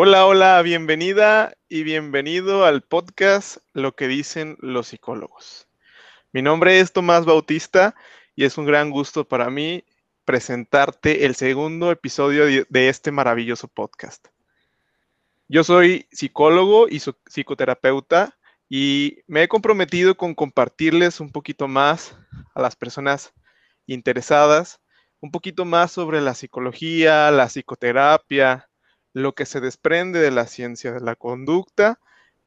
[0.00, 5.66] Hola, hola, bienvenida y bienvenido al podcast Lo que dicen los psicólogos.
[6.32, 7.96] Mi nombre es Tomás Bautista
[8.36, 9.82] y es un gran gusto para mí
[10.24, 14.28] presentarte el segundo episodio de este maravilloso podcast.
[15.48, 18.38] Yo soy psicólogo y psicoterapeuta
[18.68, 22.16] y me he comprometido con compartirles un poquito más
[22.54, 23.32] a las personas
[23.88, 24.80] interesadas,
[25.18, 28.67] un poquito más sobre la psicología, la psicoterapia,
[29.18, 32.00] lo que se desprende de la ciencia de la conducta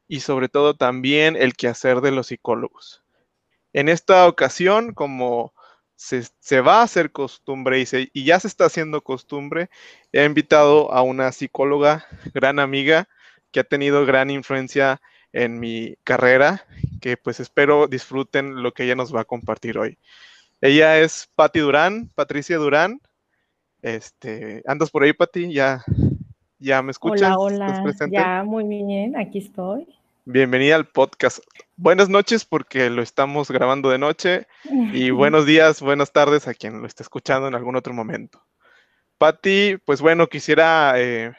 [0.08, 3.04] y sobre todo también el quehacer de los psicólogos.
[3.74, 5.54] En esta ocasión, como
[5.96, 9.70] se, va a hacer costumbre y, ya se está haciendo costumbre,
[10.12, 13.08] he invitado a una psicóloga, gran amiga,
[13.52, 16.66] que ha tenido gran influencia en mi carrera,
[17.00, 19.98] que pues espero disfruten lo que ella nos va a compartir hoy.
[20.60, 23.00] Ella es Patti Durán, Patricia Durán.
[23.82, 25.54] Este, ¿andas por ahí, Patti?
[25.54, 25.84] ¿Ya
[26.62, 27.36] ¿Ya me escuchas?
[27.36, 28.08] Hola, hola.
[28.12, 29.88] Ya, muy bien, aquí estoy.
[30.26, 31.40] Bienvenida al podcast.
[31.76, 34.46] Buenas noches porque lo estamos grabando de noche
[34.94, 38.46] y buenos días, buenas tardes a quien lo esté escuchando en algún otro momento.
[39.18, 41.34] Patti, pues bueno, quisiera eh,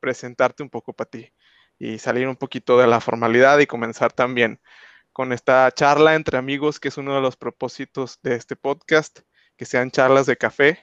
[0.00, 1.32] presentarte un poco, Patti,
[1.78, 4.60] y salir un poquito de la formalidad y comenzar también
[5.14, 9.20] con esta charla entre amigos, que es uno de los propósitos de este podcast,
[9.56, 10.80] que sean charlas de café.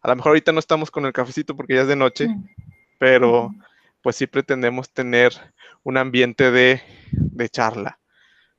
[0.00, 2.28] A lo mejor ahorita no estamos con el cafecito porque ya es de noche,
[2.98, 3.50] pero
[4.02, 5.32] pues sí pretendemos tener
[5.82, 6.80] un ambiente de,
[7.50, 7.98] charla.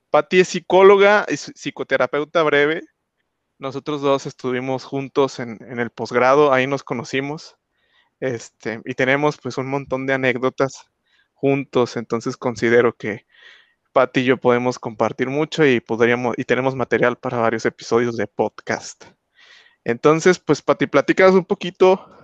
[0.10, 2.84] Patti es psicóloga y psicoterapeuta breve.
[3.60, 7.58] Nosotros dos estuvimos juntos en, el posgrado, ahí nos conocimos.
[8.20, 10.90] Este, y tenemos pues un montón de anécdotas
[11.34, 13.26] juntos, entonces considero que
[13.94, 18.28] Patti y yo podemos compartir mucho y podríamos, y tenemos material para varios episodios de
[18.28, 19.06] podcast.
[19.84, 22.17] Entonces, pues Patti, platicas un poquito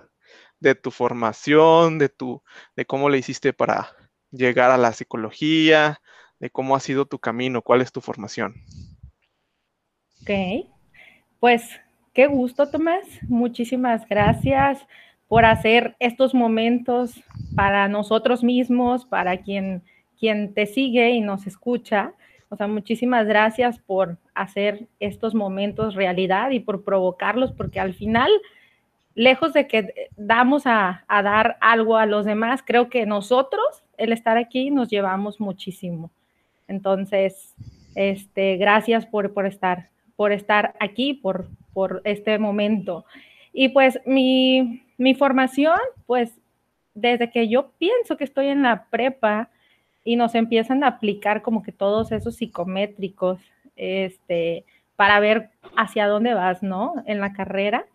[0.64, 2.42] de tu formación, de tu,
[2.74, 3.90] de cómo le hiciste para
[4.30, 6.00] llegar a la psicología,
[6.40, 8.54] de cómo ha sido tu camino, cuál es tu formación.
[10.22, 10.66] Ok,
[11.38, 11.68] pues
[12.14, 13.04] qué gusto, Tomás.
[13.28, 14.84] Muchísimas gracias
[15.28, 17.22] por hacer estos momentos
[17.54, 19.82] para nosotros mismos, para quien,
[20.18, 22.14] quien te sigue y nos escucha.
[22.48, 28.30] O sea, muchísimas gracias por hacer estos momentos realidad y por provocarlos, porque al final
[29.14, 34.36] lejos de que damos a, dar algo a los demás, creo que nosotros, el estar
[34.36, 36.10] aquí, nos llevamos muchísimo.
[36.66, 37.54] Entonces,
[37.94, 43.04] este, gracias por, por estar, por estar aquí, por, por este momento.
[43.52, 46.32] Y pues mi, mi formación, pues
[46.94, 49.50] desde que yo pienso que estoy en la prepa
[50.04, 53.40] y nos empiezan a aplicar como que todos esos psicométricos,
[53.76, 54.64] este,
[54.96, 56.94] para ver hacia dónde vas, ¿no?
[57.06, 57.86] En la carrera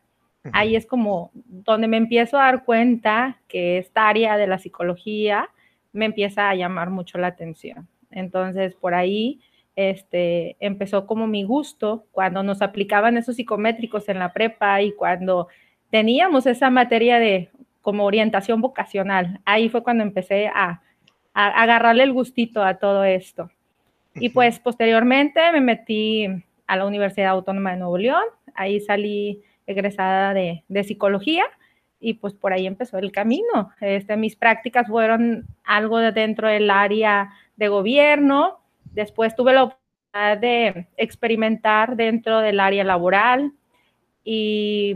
[0.53, 5.49] Ahí es como donde me empiezo a dar cuenta que esta área de la psicología
[5.91, 7.87] me empieza a llamar mucho la atención.
[8.09, 9.41] Entonces, por ahí
[9.75, 15.47] este, empezó como mi gusto cuando nos aplicaban esos psicométricos en la prepa y cuando
[15.89, 17.49] teníamos esa materia de
[17.81, 19.41] como orientación vocacional.
[19.45, 20.81] Ahí fue cuando empecé a,
[21.33, 23.49] a agarrarle el gustito a todo esto.
[24.15, 26.27] Y pues posteriormente me metí
[26.67, 28.23] a la Universidad Autónoma de Nuevo León.
[28.53, 31.43] Ahí salí egresada de, psicología
[31.99, 33.71] y pues por ahí empezó el camino.
[33.81, 40.37] Este, mis prácticas fueron algo de dentro del área de gobierno, después tuve la oportunidad
[40.37, 43.53] de experimentar dentro del área laboral
[44.23, 44.95] y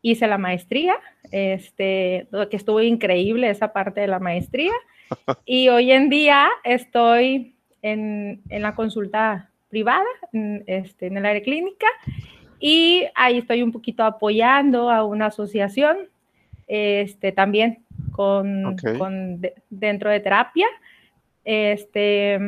[0.00, 0.94] hice la maestría,
[1.32, 4.72] este, que estuvo increíble esa parte de la maestría.
[5.44, 10.04] Y hoy en día estoy en, la consulta privada,
[10.66, 11.86] este, en el área clínica
[12.58, 15.96] y ahí estoy un poquito apoyando a una asociación,
[16.66, 18.76] este, también con,
[19.70, 20.66] dentro de terapia.
[21.44, 22.38] Este,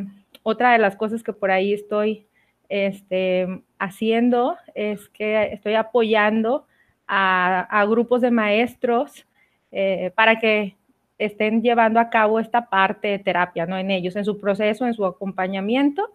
[0.43, 2.27] otra de las cosas que por ahí estoy
[2.69, 6.67] este, haciendo es que estoy apoyando
[7.07, 9.27] a, grupos de maestros
[9.73, 10.77] eh, para que
[11.19, 13.77] estén llevando a cabo esta parte de terapia, ¿no?
[13.77, 16.11] En ellos, en su proceso, en su acompañamiento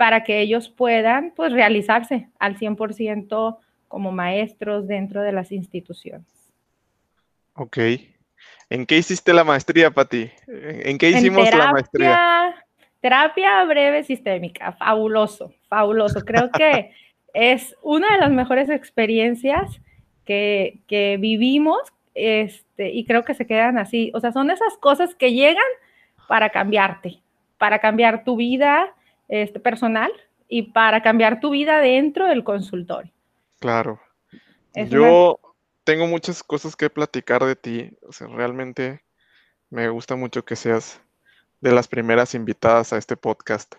[0.00, 6.26] para que ellos puedan pues realizarse al 100% como maestros dentro de las instituciones.
[7.52, 7.76] Ok.
[8.70, 10.30] ¿En qué hiciste la maestría, Pati?
[10.48, 12.54] ¿En qué hicimos la maestría?
[13.02, 16.24] Terapia breve sistémica, fabuloso, fabuloso.
[16.24, 16.92] Creo que
[17.34, 19.82] es una de las mejores experiencias
[20.24, 24.12] que, que vivimos este, y creo que se quedan así.
[24.14, 25.62] O sea, son esas cosas que llegan
[26.26, 27.18] para cambiarte,
[27.58, 28.94] para cambiar tu vida,
[29.30, 30.12] este, personal
[30.48, 33.12] y para cambiar tu vida dentro del consultorio.
[33.60, 34.00] Claro.
[34.74, 35.38] Yo
[35.84, 37.90] tengo muchas cosas que platicar de ti.
[38.06, 39.02] O sea, realmente
[39.72, 41.00] Me gusta mucho que seas
[41.60, 43.76] de las primeras invitadas a este podcast,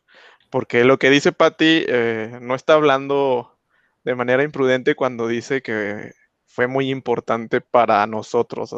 [0.50, 3.60] porque lo que dice Patti eh, no está hablando
[4.06, 6.14] de manera imprudente cuando dice que
[6.46, 8.74] fue muy importante para nosotros.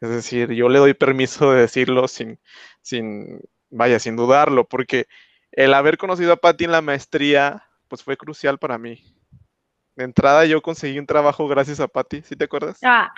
[0.00, 2.38] Es decir, yo le doy permiso de decirlo sin,
[2.80, 3.40] sin,
[3.70, 5.06] vaya, sin dudarlo, porque
[5.52, 9.02] el haber conocido a Patti en la maestría, pues fue crucial para mí.
[9.94, 12.78] De entrada yo conseguí un trabajo gracias a Patti, ¿sí te acuerdas?
[12.82, 13.12] Ah.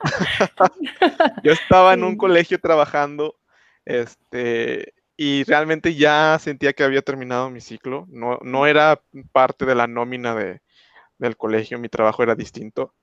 [1.42, 3.36] yo estaba en un colegio trabajando,
[3.84, 8.06] este, y realmente ya sentía que había terminado mi ciclo.
[8.08, 9.00] No, no era
[9.32, 10.60] parte de la nómina de,
[11.18, 12.94] del colegio, mi trabajo era distinto.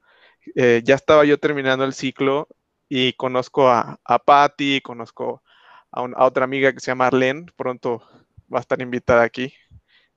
[0.56, 2.48] Eh, ya estaba yo terminando el ciclo
[2.90, 5.44] y conozco a, a Patty, conozco
[5.92, 8.02] a, otra amiga que se llama Arlene, pronto
[8.54, 9.54] va a estar invitada aquí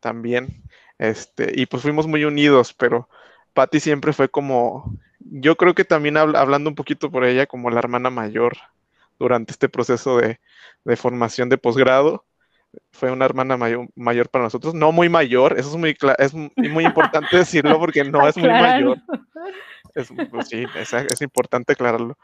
[0.01, 0.63] también.
[0.99, 3.09] Este, y pues fuimos muy unidos, pero
[3.53, 7.79] Patty siempre fue como, yo creo que también hablando un poquito por ella, como la
[7.81, 8.57] hermana mayor
[9.19, 10.41] durante este proceso de,
[10.85, 12.25] de formación de posgrado.
[12.91, 16.85] Fue una hermana mayor, mayor, para nosotros, no muy mayor, eso es muy, es muy
[16.85, 18.99] importante decirlo porque no es muy mayor,
[19.95, 22.19] es, pues sí, es, importante aclararlo.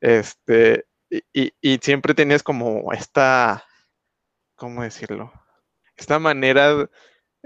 [0.00, 3.64] Este, y, y, siempre tenías como esta,
[4.56, 5.32] ¿cómo decirlo?
[5.96, 6.88] Esta manera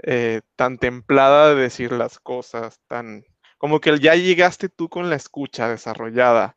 [0.03, 3.25] eh, tan templada de decir las cosas, tan
[3.57, 6.55] como que ya llegaste tú con la escucha desarrollada,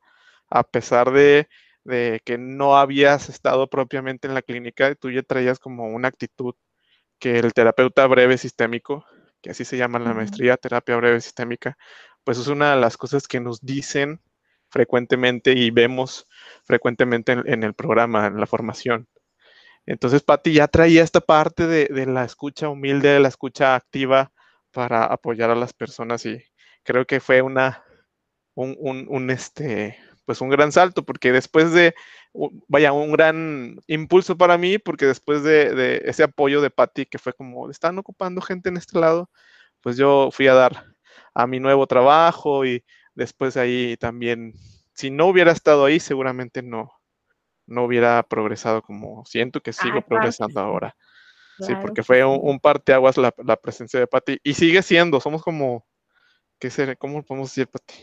[0.50, 1.48] a pesar de,
[1.84, 6.54] de que no habías estado propiamente en la clínica, tú ya traías como una actitud
[7.18, 9.04] que el terapeuta breve sistémico,
[9.42, 11.76] que así se llama la maestría, terapia breve sistémica,
[12.24, 14.20] pues es una de las cosas que nos dicen
[14.70, 16.26] frecuentemente y vemos
[16.64, 19.08] frecuentemente en, el programa, en la formación.
[19.86, 24.32] Entonces, Patti ya traía esta parte de, la escucha humilde, de la escucha activa
[24.70, 26.42] para apoyar a las personas y
[26.84, 27.84] creo que fue una,
[28.54, 31.94] un, este, pues un gran salto, porque después de,
[32.68, 37.32] vaya, un gran impulso para mí, porque después de, ese apoyo de Patti, que fue
[37.32, 39.30] como, están ocupando gente en este lado,
[39.80, 40.84] pues yo fui a dar
[41.34, 42.84] a mi nuevo trabajo y
[43.14, 44.54] después ahí también,
[44.94, 46.99] si no hubiera estado ahí, seguramente no,
[47.70, 50.94] no hubiera progresado como siento que sigo progresando ahora.
[51.60, 55.86] sí, porque fue un, parteaguas la, la presencia de Patti y sigue siendo, somos como,
[56.58, 56.96] ¿qué será?
[56.96, 57.94] ¿Cómo podemos decir, Patti?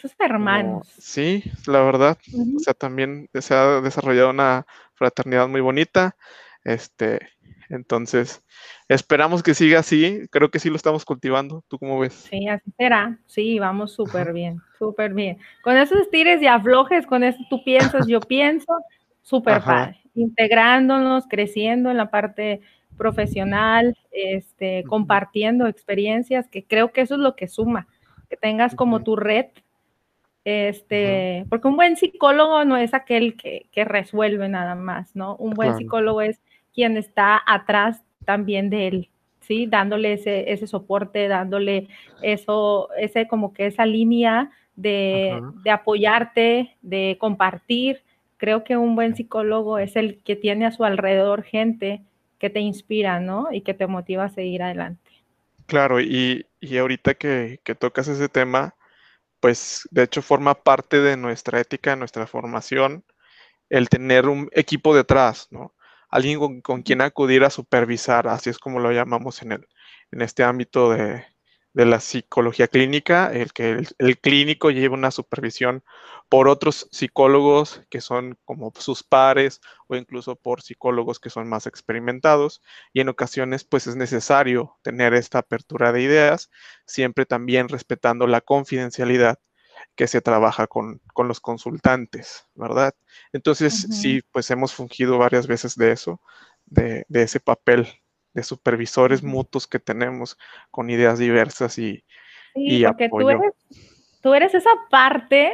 [0.00, 0.88] Sus hermanos.
[0.98, 2.16] sí, la verdad.
[2.56, 6.16] O sea, también se ha desarrollado una fraternidad muy bonita.
[6.64, 7.20] Este,
[7.70, 8.42] entonces,
[8.88, 10.22] esperamos que siga así.
[10.30, 11.64] Creo que sí lo estamos cultivando.
[11.68, 12.12] ¿Tú cómo ves?
[12.28, 13.16] Sí, así será.
[13.26, 15.38] Sí, vamos súper bien, súper bien.
[15.62, 18.72] Con esos estires y aflojes, con eso tú piensas, yo pienso,
[19.22, 20.00] súper padre.
[20.14, 22.60] Integrándonos, creciendo en la parte
[22.98, 27.86] profesional, este, compartiendo experiencias, que creo que eso es lo que suma,
[28.28, 29.46] que tengas como tu red,
[30.44, 35.36] este, porque un buen psicólogo no es aquel que, que resuelve nada más, ¿no?
[35.36, 36.40] Un buen psicólogo es
[36.80, 39.10] quien está atrás también de él,
[39.40, 39.66] ¿sí?
[39.66, 41.88] Dándole ese, ese soporte, dándole
[42.22, 48.02] eso, ese como que esa línea de, de, apoyarte, de compartir.
[48.38, 52.00] Creo que un buen psicólogo es el que tiene a su alrededor gente
[52.38, 53.48] que te inspira, ¿no?
[53.52, 55.10] Y que te motiva a seguir adelante.
[55.66, 58.74] Claro, y, y ahorita que, que tocas ese tema,
[59.38, 63.04] pues de hecho forma parte de nuestra ética, de nuestra formación,
[63.68, 65.74] el tener un equipo detrás, ¿no?
[66.10, 69.68] Alguien con, quien acudir a supervisar, así es como lo llamamos en, el,
[70.10, 71.24] en este ámbito de,
[71.72, 75.84] la psicología clínica, el que el, clínico lleva una supervisión
[76.28, 81.66] por otros psicólogos que son como sus pares o incluso por psicólogos que son más
[81.66, 82.60] experimentados.
[82.92, 86.50] Y en ocasiones pues es necesario tener esta apertura de ideas,
[86.86, 89.38] siempre también respetando la confidencialidad
[90.00, 92.94] que se trabaja con, los consultantes, ¿verdad?
[93.34, 96.22] Entonces, sí, pues hemos fungido varias veces de eso,
[96.64, 97.86] de, ese papel
[98.32, 100.38] de supervisores mutuos que tenemos
[100.70, 102.02] con ideas diversas y,
[102.54, 103.52] sí, porque Tú eres,
[104.22, 105.52] tú eres esa parte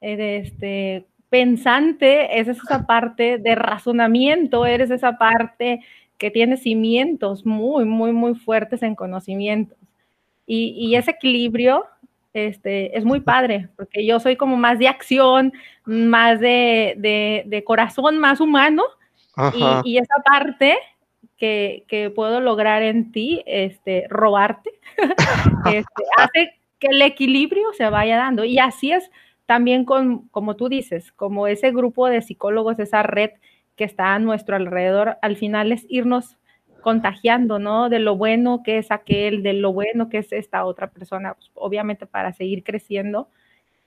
[0.00, 5.84] eh, de este, pensante, es esa parte de razonamiento, eres esa parte
[6.18, 9.78] que tiene cimientos muy, muy, muy fuertes en conocimientos.
[10.48, 11.84] Y, y ese equilibrio
[12.34, 15.52] este, es muy padre, porque yo soy como más de acción,
[15.84, 18.84] más de, corazón, más humano,
[19.84, 20.76] y, esa parte
[21.36, 24.70] que, puedo lograr en ti, este, robarte,
[25.66, 28.44] este, hace que el equilibrio se vaya dando.
[28.44, 29.10] Y así es
[29.46, 33.30] también con, como tú dices, como ese grupo de psicólogos, esa red
[33.76, 36.36] que está a nuestro alrededor, al final es irnos
[36.82, 37.88] contagiando, ¿no?
[37.88, 41.50] De lo bueno que es aquel, de lo bueno que es esta otra persona, pues,
[41.54, 43.28] obviamente para seguir creciendo,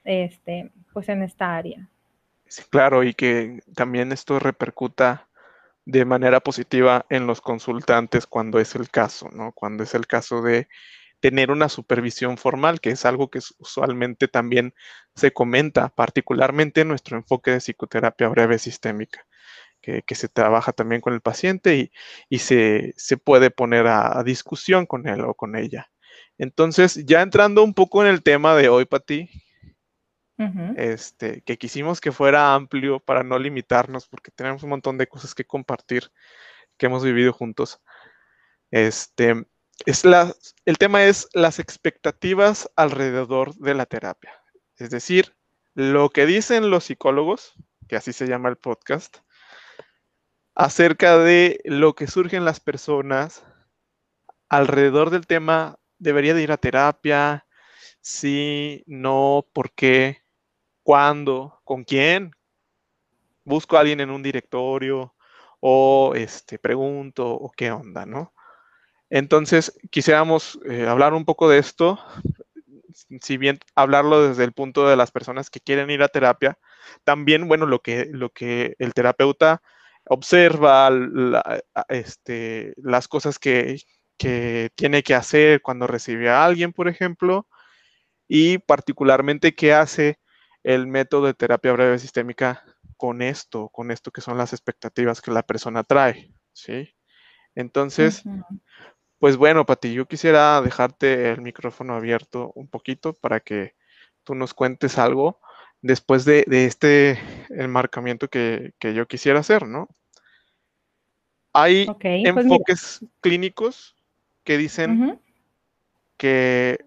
[0.04, 1.88] este, pues en esta área.
[2.70, 5.28] Claro, y que también esto repercuta
[5.86, 9.52] de manera positiva en los consultantes cuando es el caso, ¿no?
[9.52, 10.68] Cuando es el caso de
[11.20, 14.74] tener una supervisión formal, que es algo que usualmente también
[15.16, 19.26] se comenta, particularmente en nuestro enfoque de psicoterapia breve sistémica,
[19.86, 21.92] que, se trabaja también con el paciente
[22.30, 25.92] y, se, puede poner a, discusión con él o con ella.
[26.38, 29.30] Entonces, ya entrando un poco en el tema de hoy, Pati,
[30.76, 35.34] este, que quisimos que fuera amplio para no limitarnos, porque tenemos un montón de cosas
[35.34, 36.12] que compartir
[36.78, 37.82] que hemos vivido juntos.
[38.72, 39.46] Este,
[39.86, 40.34] es la,
[40.66, 44.34] el tema es las expectativas alrededor de la terapia.
[44.78, 45.36] Es decir,
[45.74, 47.54] lo que dicen los psicólogos,
[47.88, 49.18] que así se llama el podcast,
[50.56, 53.44] acerca de lo que surgen las personas
[54.50, 57.46] alrededor del tema, debería de ir a terapia,
[58.02, 60.22] sí, no, por qué,
[60.84, 62.32] cuándo, con quién.
[63.44, 65.14] Busco a alguien en un directorio
[65.60, 68.34] o este, pregunto o qué onda, ¿no?
[69.10, 72.00] Entonces, quisiéramos eh, hablar un poco de esto,
[73.22, 76.58] si bien hablarlo desde el punto de las personas que quieren ir a terapia,
[77.04, 79.62] también, bueno, lo que, lo que el terapeuta
[80.08, 80.90] observa,
[81.90, 83.82] este, las cosas que,
[84.18, 87.48] que tiene que hacer cuando recibe a alguien, por ejemplo,
[88.28, 90.20] y particularmente qué hace
[90.64, 92.64] el método de terapia breve sistémica
[92.98, 96.96] con esto, con esto que son las expectativas que la persona trae, ¿sí?
[97.54, 98.24] Entonces,
[99.20, 103.76] pues bueno, Pati, yo quisiera dejarte el micrófono abierto un poquito para que
[104.24, 105.40] tú nos cuentes algo
[105.86, 109.88] después de, este enmarcamiento que, yo quisiera hacer, ¿no?
[111.54, 113.96] Hay pues enfoques clínicos
[114.44, 115.22] que dicen
[116.18, 116.80] que,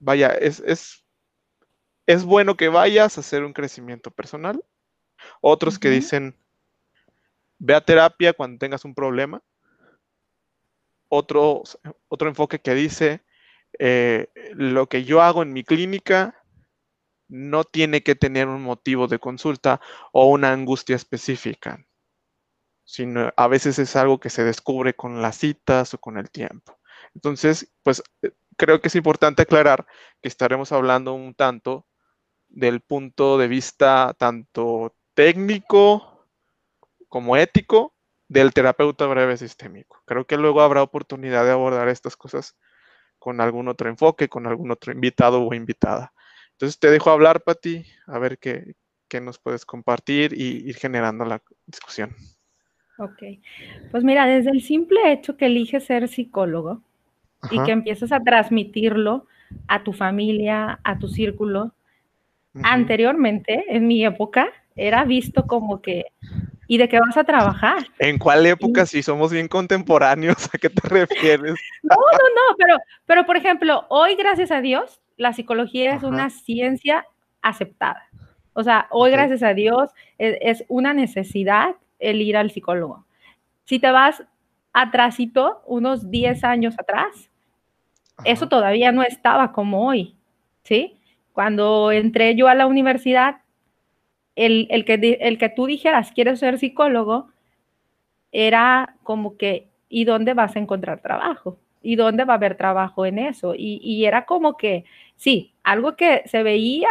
[0.00, 1.04] vaya, es, es
[2.06, 4.62] es bueno que vayas a hacer un crecimiento personal.
[5.40, 6.36] Otros que dicen,
[7.58, 9.42] ve a terapia cuando tengas un problema.
[11.08, 11.62] Otro,
[12.08, 13.22] otro enfoque que dice,
[13.78, 16.42] eh, lo que yo hago en mi clínica
[17.28, 19.80] no tiene que tener un motivo de consulta
[20.12, 21.84] o una angustia específica,
[22.84, 26.78] sino a veces es algo que se descubre con las citas o con el tiempo.
[27.14, 29.86] Entonces, pues eh, creo que es importante aclarar
[30.22, 31.86] que estaremos hablando un tanto
[32.48, 36.26] del punto de vista tanto técnico
[37.08, 37.94] como ético
[38.28, 40.02] del terapeuta breve sistémico.
[40.04, 42.56] Creo que luego habrá oportunidad de abordar estas cosas
[43.18, 46.12] con algún otro enfoque, con algún otro invitado o invitada.
[46.56, 48.74] Entonces te dejo hablar, Pati, a ver qué,
[49.20, 52.14] nos puedes compartir y ir generando la discusión.
[52.98, 53.22] Ok,
[53.90, 56.82] pues mira, desde el simple hecho que eliges ser psicólogo
[57.50, 59.26] y que empiezas a transmitirlo
[59.68, 61.74] a tu familia, a tu círculo,
[62.62, 66.06] Anteriormente, en mi época, era visto como que,
[66.66, 67.86] ¿y de qué vas a trabajar?
[67.98, 68.86] ¿En cuál época?
[68.86, 71.54] Si somos bien contemporáneos, ¿a qué te refieres?
[71.82, 76.30] no, no, no, pero, pero por ejemplo, hoy, gracias a Dios, la psicología es una
[76.30, 77.06] ciencia
[77.42, 78.02] aceptada.
[78.52, 83.04] O sea, hoy, gracias a Dios, e, es, una necesidad el ir al psicólogo.
[83.64, 84.22] Si te vas
[84.72, 87.30] atrásito, unos 10 años atrás,
[88.24, 90.14] eso todavía no estaba como hoy,
[90.62, 90.96] ¿sí?
[91.32, 93.40] Cuando entré yo a la universidad,
[94.36, 97.28] el, que, el que tú dijeras, quieres ser psicólogo,
[98.32, 101.58] era como que, ¿y dónde vas a encontrar trabajo?
[101.86, 103.54] ¿Y dónde va a haber trabajo en eso?
[103.56, 106.88] Y, era como que, sí, algo que se veía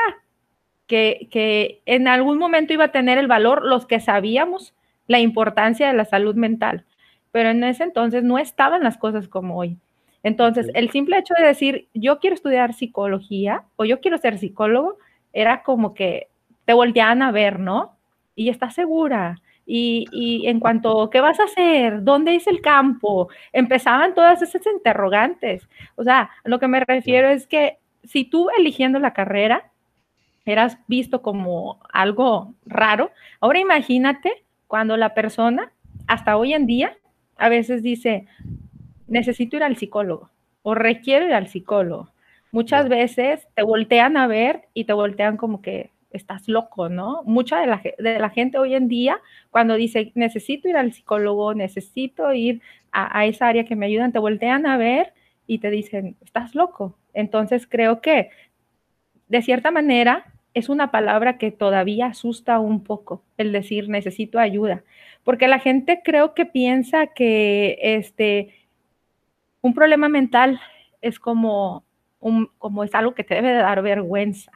[0.88, 4.74] que, que, en algún momento iba a tener el valor los que sabíamos
[5.08, 6.86] la importancia de la salud mental,
[7.34, 9.78] pero en ese entonces no estaban las cosas como hoy.
[10.24, 14.98] Entonces, el simple hecho de decir, yo quiero estudiar psicología o yo quiero ser psicólogo,
[15.34, 16.30] era como que
[16.64, 17.98] te volteaban a ver, ¿no?
[18.34, 19.42] Y estás segura.
[19.66, 22.04] Y, en cuanto, ¿qué vas a hacer?
[22.04, 23.30] ¿Dónde es el campo?
[23.52, 25.68] Empezaban todas esas interrogantes.
[25.96, 29.72] O sea, lo que me refiero es que si tú eligiendo la carrera
[30.46, 35.72] eras visto como algo raro, ahora imagínate cuando la persona,
[36.06, 36.96] hasta hoy en día,
[37.38, 38.28] a veces dice,
[39.08, 40.30] necesito ir al psicólogo
[40.62, 42.10] o requiero ir al psicólogo.
[42.52, 47.22] Muchas veces te voltean a ver y te voltean como que estás loco, ¿no?
[47.24, 49.20] Mucha de la, de la gente hoy en día,
[49.52, 54.20] cuando dice, necesito ir al psicólogo, necesito ir a, esa área que me ayudan, te
[54.20, 55.14] voltean a ver
[55.48, 56.98] y te dicen, estás loco.
[57.14, 58.30] Entonces creo que,
[59.28, 64.84] de cierta manera, es una palabra que todavía asusta un poco, el decir necesito ayuda,
[65.24, 68.54] porque la gente creo que piensa que este,
[69.62, 70.62] un problema mental
[71.02, 71.84] es como,
[72.20, 74.52] un, como es algo que te debe dar vergüenza.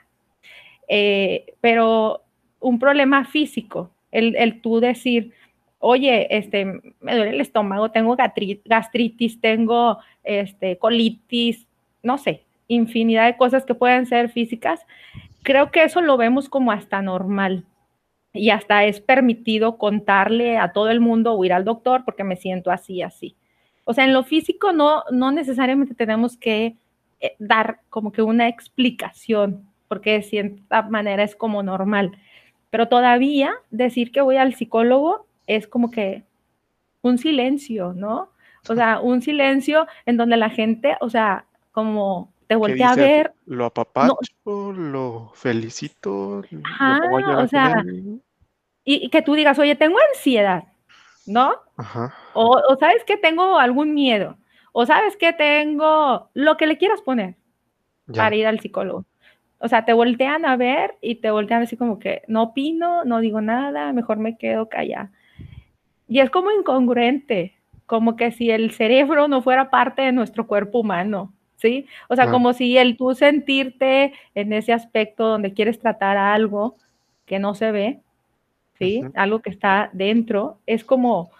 [0.89, 2.23] Eh, pero
[2.59, 5.33] un problema físico, el, el tú decir,
[5.79, 8.17] oye, este, me duele el estómago, tengo
[8.65, 11.67] gastritis, tengo este, colitis,
[12.03, 14.85] no sé, infinidad de cosas que pueden ser físicas,
[15.43, 17.65] creo que eso lo vemos como hasta normal
[18.33, 22.35] y hasta es permitido contarle a todo el mundo o ir al doctor porque me
[22.35, 23.35] siento así, así.
[23.85, 26.75] O sea, en lo físico no, no necesariamente tenemos que
[27.21, 32.17] eh, dar como que una explicación, porque de cierta manera es como normal.
[32.69, 36.23] Pero todavía decir que voy al psicólogo es como que
[37.01, 38.29] un silencio, ¿no?
[38.69, 43.33] O sea, un silencio en donde la gente, o sea, como te voltea a ver.
[43.45, 44.13] Lo apapacho,
[44.45, 46.43] lo felicito.
[46.63, 46.99] Ajá,
[47.37, 47.83] o sea,
[48.83, 50.65] y, que tú digas, oye, tengo ansiedad,
[51.25, 51.53] ¿no?
[51.77, 52.13] Ajá.
[52.33, 54.37] O, o sabes que tengo algún miedo,
[54.71, 57.35] o sabes que tengo lo que le quieras poner
[58.13, 59.05] para ir al psicólogo.
[59.59, 63.19] O sea, te voltean a ver y te voltean así como que no opino, no
[63.19, 65.11] digo nada, mejor me quedo callada.
[66.07, 67.53] Y es como incongruente,
[67.85, 71.87] como que si el cerebro no fuera parte de nuestro cuerpo humano, ¿sí?
[72.07, 76.77] O sea, como si el tú sentirte en ese aspecto donde quieres tratar algo
[77.25, 77.99] que no se ve,
[78.77, 79.03] ¿sí?
[79.13, 81.31] Algo que está dentro, es como,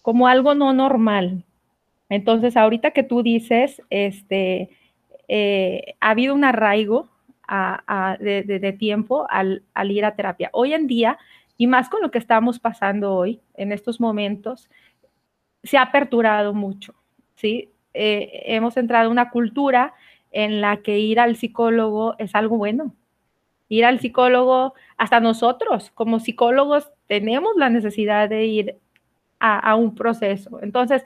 [0.00, 1.44] como algo no normal.
[2.08, 4.70] Entonces, ahorita que tú dices, este,
[5.28, 7.08] eh, ha habido un arraigo
[8.18, 10.50] de, tiempo al, ir a terapia.
[10.52, 11.18] Hoy en día
[11.56, 14.70] y más con lo que estamos pasando hoy, en estos momentos,
[15.62, 16.94] se ha aperturado mucho,
[17.34, 17.70] ¿sí?
[17.92, 19.92] Eh, hemos entrado en una cultura
[20.30, 22.94] en la que ir al psicólogo es algo bueno.
[23.68, 28.76] Ir al psicólogo, hasta nosotros como psicólogos tenemos la necesidad de ir
[29.38, 30.60] a, un proceso.
[30.62, 31.02] Entonces,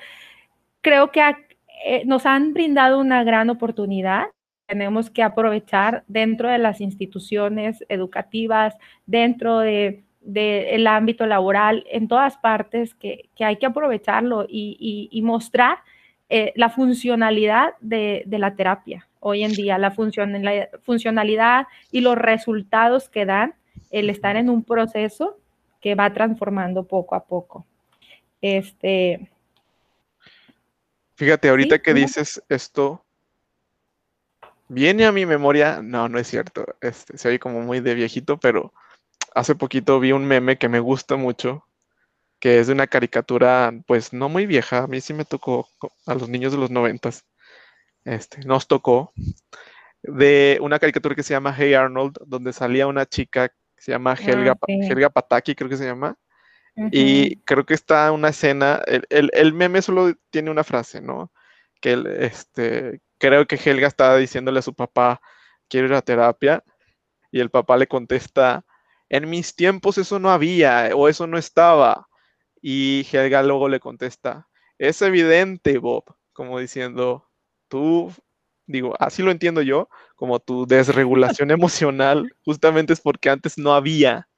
[0.80, 1.20] creo que
[1.84, 4.26] eh, nos han brindado una gran oportunidad.
[4.66, 8.74] Tenemos que aprovechar dentro de las instituciones educativas,
[9.06, 15.78] dentro de del ámbito laboral en todas partes, que, hay que aprovecharlo y, mostrar
[16.30, 23.08] eh, la funcionalidad de, la terapia hoy en día, la, la funcionalidad y los resultados
[23.08, 23.54] que dan
[23.90, 25.38] el estar en un proceso
[25.80, 27.66] que va transformando poco a poco.
[28.40, 29.30] Este.
[31.16, 33.04] Fíjate, ahorita que dices esto,
[34.68, 38.38] viene a mi memoria, no, no es cierto, este, se oye como muy de viejito,
[38.38, 38.72] pero
[39.34, 41.66] hace poquito vi un meme que me gusta mucho,
[42.40, 45.68] que es de una caricatura, pues no muy vieja, a mí sí me tocó
[46.06, 47.24] a los niños de los noventas,
[48.04, 49.12] este, nos tocó,
[50.02, 54.12] de una caricatura que se llama Hey Arnold, donde salía una chica que se llama
[54.12, 56.16] ah, Helga, Helga Pataki, creo que se llama,
[56.90, 61.30] y creo que está una escena, el, meme solo tiene una frase, ¿no?
[61.80, 65.22] Que este, creo que Helga estaba diciéndole a su papá,
[65.70, 66.62] quiero ir a terapia,
[67.32, 68.66] y el papá le contesta,
[69.08, 72.08] en mis tiempos eso no había o eso no estaba.
[72.60, 77.26] Y Helga luego le contesta, es evidente, Bob, como diciendo,
[77.68, 78.12] tú,
[78.66, 84.28] digo, así lo entiendo yo, como tu desregulación emocional, justamente es porque antes no había,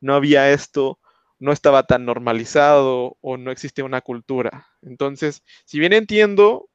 [0.00, 1.00] no había esto,
[1.40, 4.68] no estaba tan normalizado o no existía una cultura.
[4.82, 6.69] Entonces, si bien entiendo,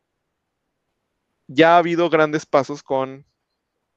[1.48, 3.26] ya ha habido grandes pasos con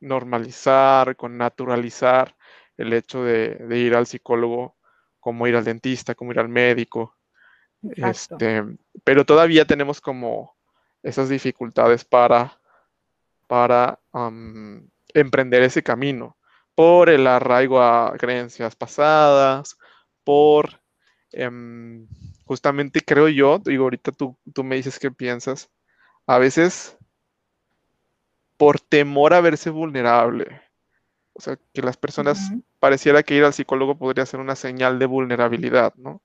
[0.00, 2.36] normalizar, con naturalizar
[2.76, 4.76] el hecho de, ir al psicólogo,
[5.20, 7.16] como ir al dentista, como ir al médico.
[7.96, 8.64] Este,
[9.04, 10.56] pero todavía tenemos como
[11.02, 12.60] esas dificultades para,
[13.46, 13.98] para
[15.14, 16.36] emprender ese camino,
[16.74, 19.76] por el arraigo a creencias pasadas,
[20.22, 20.80] por
[21.32, 22.06] em,
[22.44, 25.70] justamente creo yo, digo, ahorita tú, tú me dices qué piensas,
[26.26, 26.97] a veces
[28.58, 30.60] por temor a verse vulnerable,
[31.32, 35.06] o sea, que las personas pareciera que ir al psicólogo podría ser una señal de
[35.06, 36.22] vulnerabilidad, ¿no?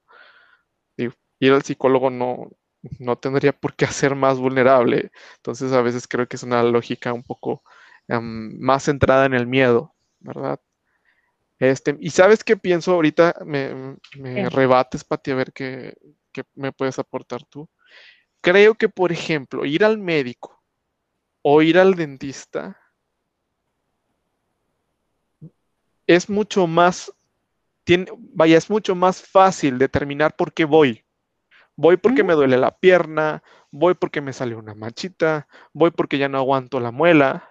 [1.40, 2.52] ir al psicólogo no,
[3.00, 5.12] no tendría por qué hacer más vulnerable.
[5.38, 7.64] Entonces, a veces creo que es una lógica un poco
[8.08, 10.60] em, más centrada en el miedo, ¿verdad?
[11.60, 15.96] Este, y sabes qué pienso ahorita, me, me rebates, Pati, a ver qué,
[16.32, 17.70] qué me puedes aportar tú.
[18.42, 20.53] Creo que, por ejemplo, ir al médico
[21.44, 22.80] o ir al dentista
[26.08, 27.14] es mucho más,
[27.84, 31.04] tiene, vaya, es mucho más fácil determinar por qué voy.
[31.76, 36.30] Voy porque me duele la pierna, voy porque me sale una manchita, voy porque ya
[36.30, 37.50] no aguanto la muela.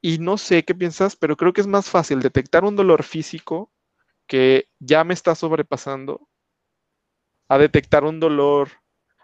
[0.00, 3.70] Y no sé qué piensas, pero creo que es más fácil detectar un dolor físico
[4.26, 6.28] que ya me está sobrepasando
[7.48, 8.68] a detectar un dolor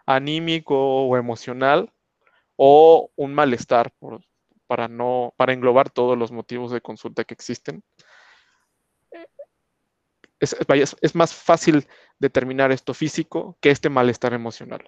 [0.06, 1.92] anímico o emocional
[2.58, 4.20] o un malestar por,
[4.66, 7.82] para no, para englobar todos los motivos de consulta que existen.
[10.40, 11.86] es, es, más fácil
[12.18, 14.82] determinar esto físico que este malestar emocional.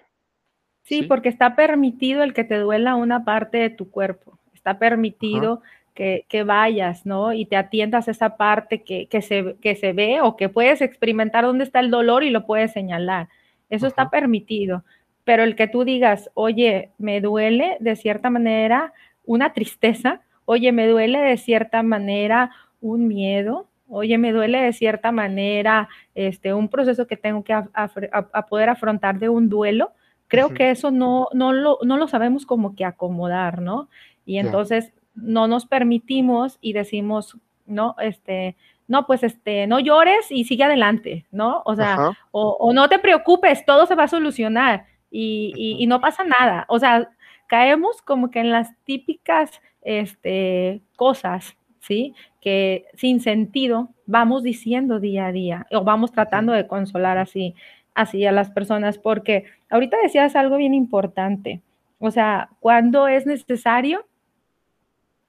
[0.83, 4.37] Sí, porque está permitido el que te duela una parte de tu cuerpo.
[4.53, 5.61] Está permitido
[5.93, 7.31] que, vayas, ¿no?
[7.31, 11.45] Y te atiendas a esa parte que, se, que se ve o que puedes experimentar
[11.45, 13.29] dónde está el dolor y lo puedes señalar.
[13.69, 14.83] Eso está permitido.
[15.31, 18.91] Pero el que tú digas, oye, me duele de cierta manera
[19.23, 25.13] una tristeza, oye, me duele de cierta manera un miedo, oye, me duele de cierta
[25.13, 29.93] manera este, un proceso que tengo que a, poder afrontar de un duelo,
[30.27, 33.87] creo que eso no, no, lo, no lo sabemos como que acomodar, ¿no?
[34.25, 38.57] Y entonces no nos permitimos y decimos, no, este,
[38.89, 41.61] no, pues este, no llores y sigue adelante, ¿no?
[41.63, 46.23] O sea, o, no te preocupes, todo se va a solucionar y, y, no pasa
[46.23, 46.65] nada.
[46.69, 47.11] O sea,
[47.47, 52.15] caemos como que en las típicas este, cosas, ¿sí?
[52.39, 57.55] Que sin sentido vamos diciendo día a día o vamos tratando de consolar así,
[57.93, 61.61] así a las personas, porque ahorita decías algo bien importante,
[61.99, 64.05] o sea, ¿cuándo es necesario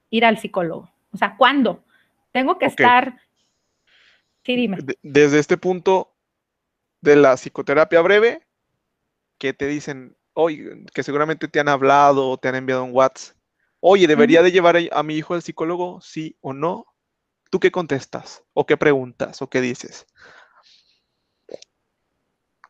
[0.09, 0.89] ir al psicólogo?
[1.11, 1.83] O sea, ¿cuándo?
[2.31, 3.17] Tengo que estar...
[4.43, 4.77] Sí, dime.
[5.03, 6.11] Desde este punto
[7.01, 8.42] de la psicoterapia breve,
[9.37, 13.35] que te dicen, oye, que seguramente te han hablado o te han enviado un WhatsApp,
[13.79, 16.01] oye, ¿debería de llevar a mi hijo al psicólogo?
[16.01, 16.85] Sí o no.
[17.49, 18.43] ¿Tú qué contestas?
[18.53, 19.41] ¿O qué preguntas?
[19.41, 20.07] ¿O qué dices?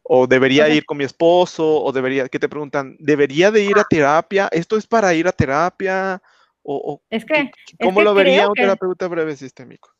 [0.03, 1.81] ¿O debería ir con mi esposo?
[1.81, 2.97] ¿O debería, qué te preguntan?
[2.99, 4.49] ¿Debería de ir a terapia?
[4.51, 6.21] ¿Esto es para ir a terapia?
[6.63, 9.93] ¿O, es que, ¿Cómo lo vería un terapeuta breve sistémico?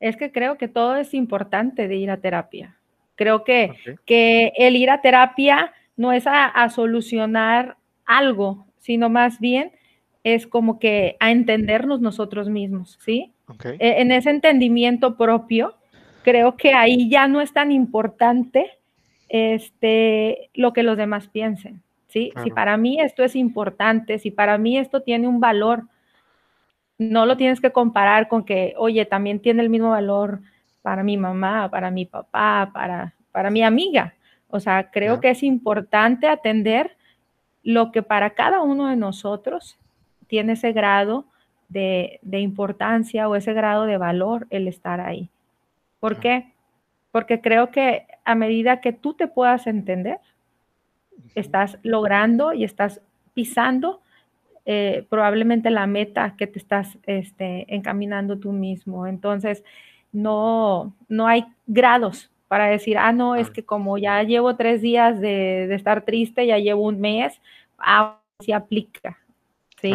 [0.00, 2.78] Es que creo que todo es importante de ir a terapia.
[3.16, 3.70] Creo que,
[4.04, 9.72] que el ir a terapia no es a, solucionar algo, sino más bien
[10.22, 13.32] es como que a entendernos nosotros mismos, ¿sí?
[13.62, 15.74] E, en ese entendimiento propio,
[16.22, 18.70] creo que ahí ya no es tan importante
[19.28, 22.32] este, lo que los demás piensen, ¿sí?
[22.42, 25.84] Si para mí esto es importante, si para mí esto tiene un valor,
[26.98, 30.40] no lo tienes que comparar con que, oye, también tiene el mismo valor
[30.82, 34.14] para mi mamá, para mi papá, para, para mi amiga.
[34.54, 36.96] O sea, creo que es importante atender
[37.64, 39.76] lo que para cada uno de nosotros
[40.28, 41.24] tiene ese grado
[41.68, 45.28] de, importancia o ese grado de valor el estar ahí.
[45.98, 46.52] ¿Por qué?
[47.10, 50.20] Porque creo que a medida que tú te puedas entender,
[51.34, 53.00] estás logrando y estás
[53.34, 54.02] pisando
[54.66, 59.08] eh, probablemente la meta que te estás este, encaminando tú mismo.
[59.08, 59.64] Entonces,
[60.12, 65.20] no, no hay grados para decir, ah, no, es que como ya llevo tres días
[65.20, 67.40] de, estar triste, ya llevo un mes,
[67.78, 69.18] ah, se aplica,
[69.80, 69.94] ¿sí?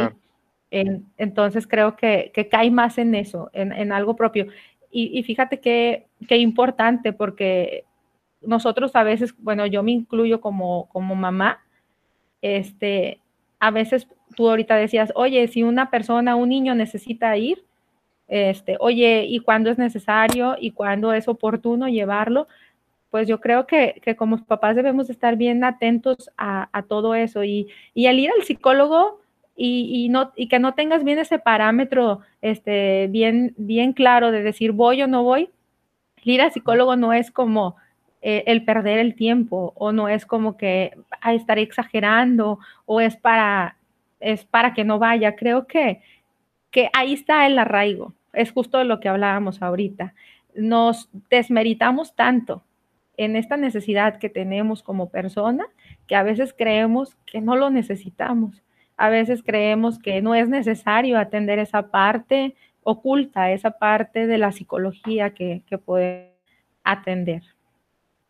[0.71, 4.47] entonces creo que, cae más en eso, en, algo propio.
[4.91, 7.85] Y, fíjate que, importante, porque
[8.41, 11.59] nosotros a veces, bueno, yo me incluyo como, como mamá,
[12.41, 13.19] este,
[13.59, 17.63] a veces tú ahorita decías, oye, si una persona, un niño necesita ir,
[18.29, 22.47] este, oye, ¿y cuándo es necesario y cuándo es oportuno llevarlo?
[23.09, 28.05] Pues yo creo que, como papás debemos estar bien atentos a, todo eso y, y,
[28.05, 29.19] al ir al psicólogo
[29.55, 34.71] y, no, y que no tengas bien ese parámetro este, bien, bien claro de decir
[34.71, 35.49] voy o no voy,
[36.23, 37.75] ir al psicólogo no es como
[38.21, 43.77] eh, el perder el tiempo o no es como que estaré exagerando o es para,
[44.19, 45.35] es para que no vaya.
[45.35, 46.01] Creo que,
[46.71, 50.13] que ahí está el arraigo es justo lo que hablábamos ahorita.
[50.55, 52.63] Nos desmeritamos tanto
[53.17, 55.67] en esta necesidad que tenemos como persona
[56.07, 58.63] que a veces creemos que no lo necesitamos.
[58.95, 64.53] A veces creemos que no es necesario atender esa parte oculta, esa parte de la
[64.53, 66.31] psicología que, que
[66.85, 67.43] atender.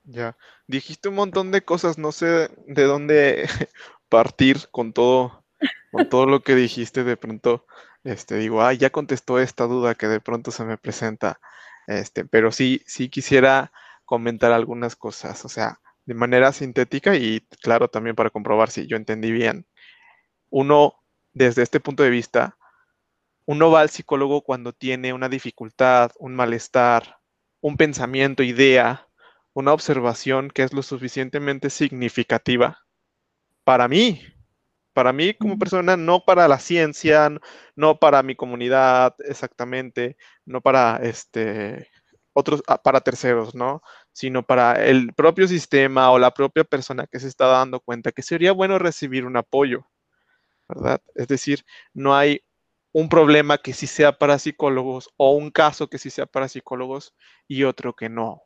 [0.05, 3.47] Ya, dijiste un montón de cosas, no sé de dónde
[4.09, 5.43] partir con todo,
[5.91, 7.67] con todo lo que dijiste de pronto
[8.09, 11.39] este, digo, ah, ya contestó esta duda que de pronto se me presenta,
[11.87, 13.71] este, pero sí, sí quisiera
[14.05, 18.97] comentar algunas cosas, o sea, de manera sintética y claro también para comprobar si yo
[18.97, 19.67] entendí bien.
[20.49, 20.95] Uno,
[21.33, 22.57] desde este punto de vista,
[23.45, 27.19] uno va al psicólogo cuando tiene una dificultad, un malestar,
[27.61, 29.07] un pensamiento, idea,
[29.53, 32.79] una observación que es lo suficientemente significativa
[33.63, 34.21] para mí,
[34.99, 37.31] para mí como persona, no para la ciencia,
[37.77, 41.89] no para mi comunidad exactamente, no para este
[42.33, 43.81] otros, ah, para terceros, ¿no?
[44.11, 48.23] Sino para el propio sistema o la propia persona que se está dando cuenta que
[48.23, 49.87] sería bueno recibir un apoyo,
[50.67, 51.01] ¿verdad?
[51.15, 52.41] Es decir, no hay
[52.91, 57.15] un problema que sí sea para psicólogos o un caso que sí sea para psicólogos
[57.47, 58.43] y otro que no.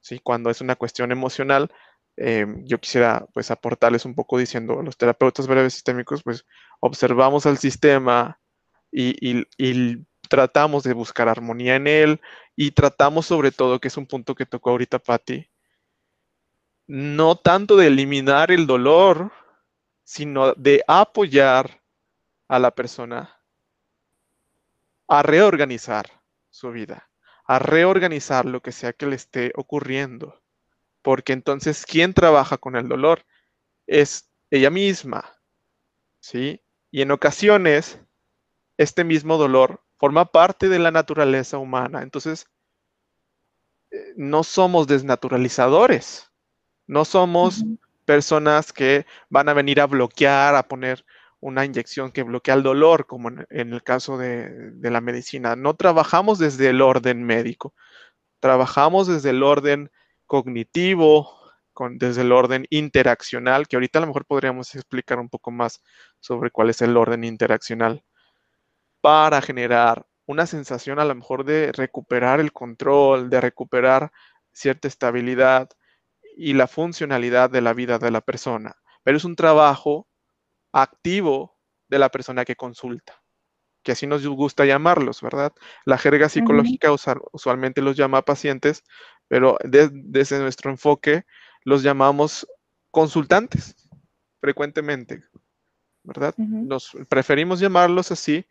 [0.00, 0.18] ¿Sí?
[0.18, 1.70] Cuando es una cuestión emocional,
[2.16, 6.46] eh, yo quisiera pues aportarles un poco diciendo, los terapeutas breves sistémicos pues
[6.80, 8.38] observamos al sistema
[8.90, 9.44] y,
[10.28, 12.20] tratamos de buscar armonía en él
[12.56, 15.50] y tratamos sobre todo, que es un punto que tocó ahorita Patti,
[16.86, 19.30] no tanto de eliminar el dolor,
[20.04, 21.82] sino de apoyar
[22.48, 23.38] a la persona
[25.06, 26.06] a reorganizar
[26.48, 27.10] su vida,
[27.44, 30.41] a reorganizar lo que sea que le esté ocurriendo.
[31.02, 33.24] Porque entonces, ¿quién trabaja con el dolor?
[33.86, 35.24] Es ella misma.
[36.20, 36.62] ¿Sí?
[36.90, 38.00] Y en ocasiones,
[38.76, 42.02] este mismo dolor forma parte de la naturaleza humana.
[42.02, 42.46] Entonces,
[43.90, 46.30] eh, no somos desnaturalizadores.
[46.86, 47.64] No somos
[48.04, 51.04] personas que van a venir a bloquear, a poner
[51.40, 55.56] una inyección que bloquea el dolor, como en, el caso de, la medicina.
[55.56, 57.74] No trabajamos desde el orden médico,
[58.40, 59.90] trabajamos desde el orden
[60.32, 61.30] cognitivo,
[61.74, 65.82] con, desde el orden interaccional, que ahorita a lo mejor podríamos explicar un poco más
[66.20, 68.02] sobre cuál es el orden interaccional,
[69.02, 74.10] para generar una sensación a lo mejor de recuperar el control, de recuperar
[74.52, 75.68] cierta estabilidad
[76.34, 78.74] y la funcionalidad de la vida de la persona.
[79.02, 80.08] Pero es un trabajo
[80.72, 83.22] activo de la persona que consulta,
[83.82, 85.52] que así nos gusta llamarlos, ¿verdad?
[85.84, 86.88] La jerga psicológica
[87.32, 88.82] usualmente los llama pacientes,
[89.32, 91.24] pero desde nuestro enfoque
[91.64, 92.46] los llamamos
[92.90, 93.88] consultantes
[94.42, 95.24] frecuentemente,
[96.02, 96.34] ¿verdad?
[96.36, 98.44] Nos preferimos llamarlos así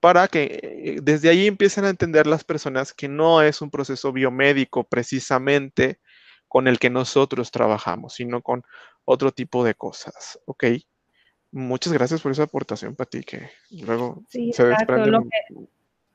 [0.00, 4.10] para que eh, desde ahí empiecen a entender las personas que no es un proceso
[4.10, 6.00] biomédico precisamente
[6.48, 8.64] con el que nosotros trabajamos, sino con
[9.04, 10.64] otro tipo de cosas, ¿ok?
[11.50, 13.50] Muchas gracias por esa aportación, Pati, que
[13.82, 15.10] luego se desprende.
[15.10, 15.28] Lo que,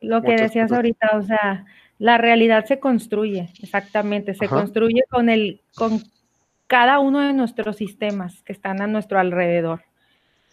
[0.02, 1.66] lo que decías ahorita, o sea,
[2.00, 6.02] la realidad se construye, exactamente, se construye con el, con
[6.68, 9.82] cada uno de nuestros sistemas que están a nuestro alrededor.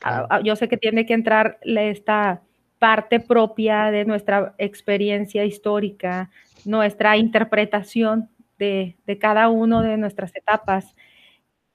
[0.02, 2.42] Ah, ah, yo sé que tiene que entrar esta
[2.78, 6.30] parte propia de nuestra experiencia histórica,
[6.64, 8.28] nuestra interpretación
[8.58, 10.94] de, de cada uno de nuestras etapas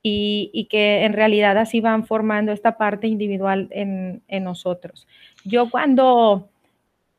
[0.02, 5.08] y, que en realidad así van formando esta parte individual en, nosotros.
[5.44, 6.50] Yo cuando,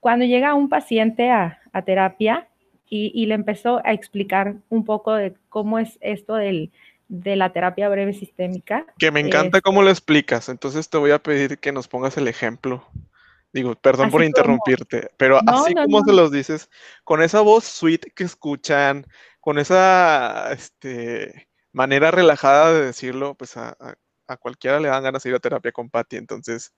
[0.00, 2.48] cuando llega un paciente a, terapia
[2.88, 6.72] y, le empezó a explicar un poco de cómo es esto del,
[7.06, 8.84] de la terapia breve sistémica.
[8.98, 12.26] Que me encanta cómo lo explicas, entonces te voy a pedir que nos pongas el
[12.26, 12.84] ejemplo.
[13.52, 16.70] Digo, perdón por interrumpirte, pero así como se los dices,
[17.04, 19.06] con esa voz sweet que escuchan,
[19.40, 23.76] con esa, este, manera relajada de decirlo, pues a,
[24.38, 26.72] cualquiera le dan ganas de ir a terapia con Patti, entonces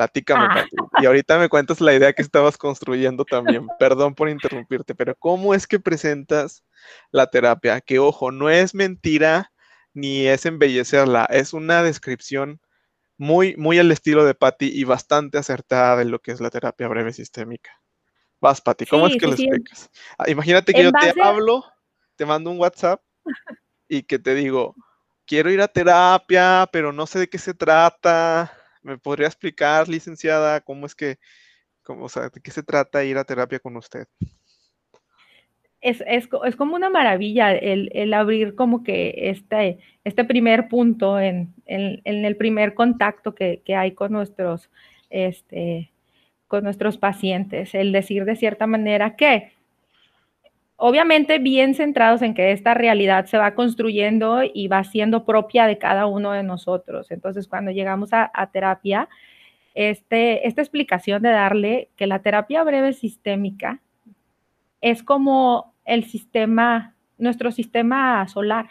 [0.00, 0.64] platícame, ah.
[1.02, 3.66] Y ahorita me cuentas la idea que estabas construyendo también.
[3.78, 6.64] Perdón por interrumpirte, pero ¿cómo es que presentas
[7.10, 7.82] la terapia?
[7.82, 9.52] Que ojo, no es mentira
[9.92, 12.60] ni es embellecerla, es una descripción
[13.18, 16.88] muy, muy al estilo de Patti y bastante acertada de lo que es la terapia
[16.88, 17.70] breve sistémica.
[18.40, 19.90] Vas, Patti, ¿cómo es que lo explicas?
[20.16, 21.62] Ah, imagínate que yo te hablo,
[22.16, 23.02] te mando un WhatsApp
[23.86, 24.74] y que te digo,
[25.26, 28.56] quiero ir a terapia, pero no sé de qué se trata.
[28.82, 31.18] ¿Me podría explicar, licenciada, cómo es que,
[31.82, 34.06] cómo, o sea, de qué se trata ir a terapia con usted?
[35.80, 41.18] Es, es, es como una maravilla el, el, abrir como que este, este primer punto
[41.18, 44.70] en, en, en el primer contacto que, que, hay con nuestros,
[45.08, 45.90] este,
[46.48, 49.52] con nuestros pacientes, el decir de cierta manera que
[50.80, 55.76] obviamente bien centrados en que esta realidad se va construyendo y va siendo propia de
[55.76, 57.10] cada uno de nosotros.
[57.10, 59.08] Entonces, cuando llegamos a, terapia,
[59.74, 63.80] este, esta explicación de darle que la terapia breve sistémica
[64.80, 68.70] es como el sistema, nuestro sistema solar,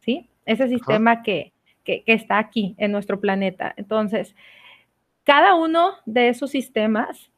[0.00, 0.28] ¿sí?
[0.44, 3.72] Ese sistema que, que está aquí en nuestro planeta.
[3.78, 4.36] Entonces,
[5.24, 7.30] cada uno de esos sistemas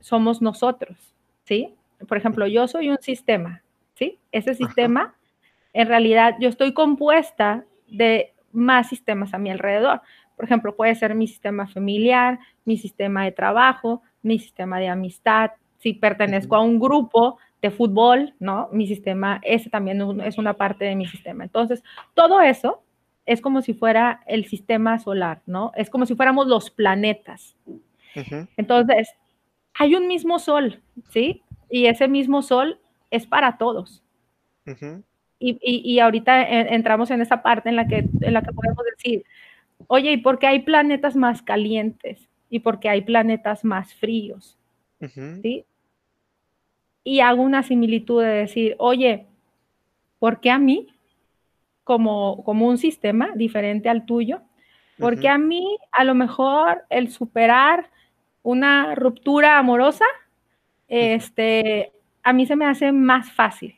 [0.00, 0.98] somos nosotros,
[1.44, 1.74] ¿sí?
[2.06, 3.62] Por ejemplo, yo soy un sistema,
[3.94, 4.18] ¿sí?
[4.32, 5.14] Ese sistema,
[5.72, 10.00] en realidad, yo estoy compuesta de más sistemas a mi alrededor.
[10.36, 15.52] Por ejemplo, puede ser mi sistema familiar, mi sistema de trabajo, mi sistema de amistad.
[15.78, 18.68] Si pertenezco a un grupo de fútbol, ¿no?
[18.72, 21.44] Mi sistema, ese también es una parte de mi sistema.
[21.44, 21.82] Entonces,
[22.14, 22.82] todo eso
[23.26, 25.72] es como si fuera el sistema solar, ¿no?
[25.76, 27.56] Es como si fuéramos los planetas.
[28.56, 29.14] Entonces,
[29.74, 31.42] hay un mismo sol, ¿sí?
[31.70, 32.78] Y ese mismo sol
[33.10, 34.02] es para todos.
[35.38, 36.42] y, ahorita
[36.74, 39.24] entramos en esa parte en la, que, en la que podemos decir,
[39.86, 42.30] oye, ¿y por qué hay planetas más calientes?
[42.50, 44.58] y porque hay planetas más fríos.
[45.40, 45.64] ¿sí?
[47.04, 49.26] Y hago una similitud de decir, oye,
[50.18, 50.88] ¿por qué a mí,
[51.84, 54.42] como, como un sistema diferente al tuyo,
[54.98, 57.88] porque a mí a lo mejor el superar
[58.42, 60.04] una ruptura amorosa,
[60.90, 63.76] este, a mí se me hace más fácil.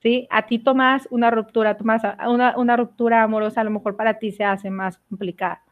[0.00, 0.26] ¿Sí?
[0.30, 4.32] A ti tomas una ruptura, tomas una, una ruptura amorosa, a lo mejor para ti
[4.32, 5.62] se hace más complicada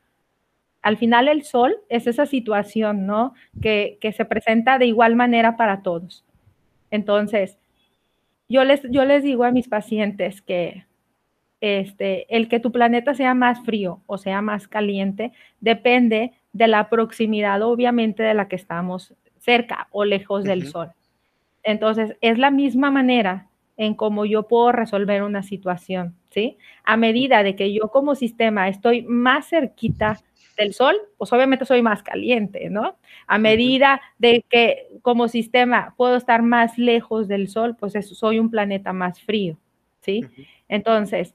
[0.82, 3.34] al final el sol es esa situación, ¿no?
[3.60, 6.24] Que, se presenta de igual manera para todos.
[6.90, 7.58] Entonces,
[8.48, 10.86] yo les, yo les digo a mis pacientes que
[11.60, 16.88] este, el que tu planeta sea más frío o sea más caliente depende de la
[16.88, 20.92] proximidad, obviamente, de la que estamos cerca o lejos del sol.
[21.62, 26.58] Entonces, es la misma manera en cómo yo puedo resolver una situación, ¿sí?
[26.84, 30.20] A medida de que yo como sistema estoy más cerquita
[30.58, 32.98] del sol, pues obviamente soy más caliente, ¿no?
[33.26, 38.50] A medida de que como sistema puedo estar más lejos del sol, pues soy un
[38.50, 39.56] planeta más frío,
[40.02, 40.26] ¿sí?
[40.68, 41.34] Entonces,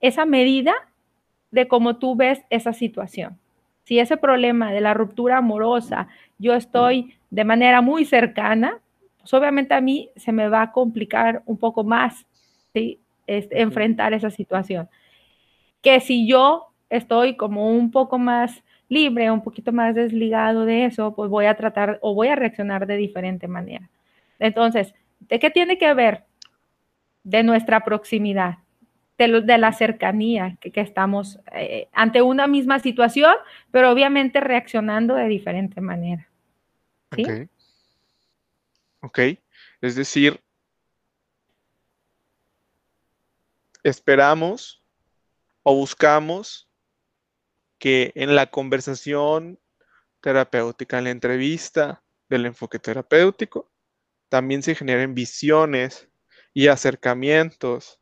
[0.00, 0.74] esa medida
[1.50, 3.38] de cómo tú ves esa situación.
[3.84, 8.78] Si ese problema de la ruptura amorosa yo estoy de manera muy cercana,
[9.18, 12.26] pues obviamente a mí se me va a complicar un poco más,
[12.74, 12.98] ¿sí?
[13.26, 14.88] enfrentar esa situación.
[15.80, 21.14] Que si yo estoy como un poco más libre, un poquito más desligado de eso,
[21.14, 23.88] pues voy a tratar o voy a reaccionar de diferente manera.
[24.38, 26.24] Entonces, ¿de qué tiene que ver?
[27.24, 28.58] De nuestra proximidad,
[29.28, 33.34] de, la cercanía que, estamos eh, ante una misma situación,
[33.70, 36.28] pero obviamente reaccionando de diferente manera.
[37.14, 37.24] ¿sí?
[39.00, 39.18] ok,
[39.80, 40.40] es decir,
[43.82, 44.82] esperamos
[45.62, 46.68] o buscamos
[47.78, 49.58] que en la conversación
[50.20, 53.70] terapéutica, en la entrevista del enfoque terapéutico,
[54.28, 56.08] también se generen visiones
[56.54, 58.01] y acercamientos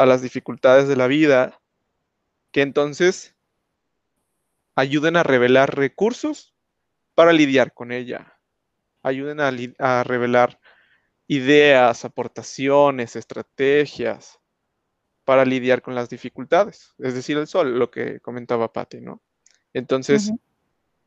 [0.00, 1.60] a las dificultades de la vida
[2.52, 3.34] que entonces
[4.74, 6.54] ayuden a revelar recursos
[7.14, 8.38] para lidiar con ella,
[9.02, 10.58] ayuden a, revelar
[11.26, 14.40] ideas, aportaciones, estrategias,
[15.24, 19.22] para lidiar con las dificultades, es decir, el sol, lo que comentaba Patti, ¿no?
[19.74, 20.32] Entonces,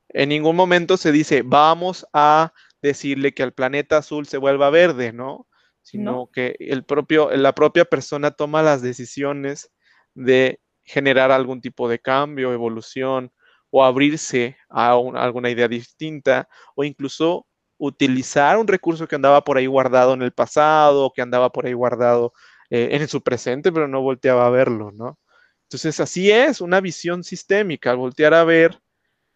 [0.10, 5.12] en ningún momento se dice, vamos a decirle que al planeta azul se vuelva verde,
[5.12, 5.47] ¿no?
[5.84, 9.69] Sino que el propio, la propia persona toma las decisiones
[10.15, 13.32] de generar algún tipo de cambio, evolución,
[13.69, 19.65] o abrirse a, alguna idea distinta, o incluso utilizar un recurso que andaba por ahí
[19.65, 22.34] guardado en el pasado, que andaba por ahí guardado
[22.69, 25.19] eh, en su presente, pero no volteaba a verlo, ¿no?
[25.63, 28.80] Entonces, así es, una visión sistémica, voltear a ver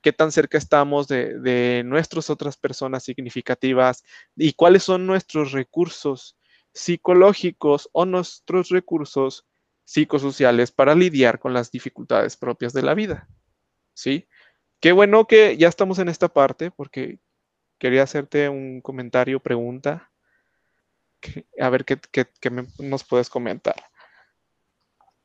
[0.01, 4.03] qué tan cerca estamos de, de nuestras otras personas significativas
[4.35, 6.36] y cuáles son nuestros recursos
[6.77, 9.45] psicológicos o nuestros recursos
[9.83, 13.27] psicosociales para lidiar con las dificultades propias de la vida.
[13.93, 14.27] ¿Sí?
[14.79, 17.19] Qué bueno que ya estamos en esta parte porque
[17.79, 20.11] quería hacerte un comentario, pregunta
[21.59, 22.27] a ver qué,
[22.79, 23.75] nos puedes comentar.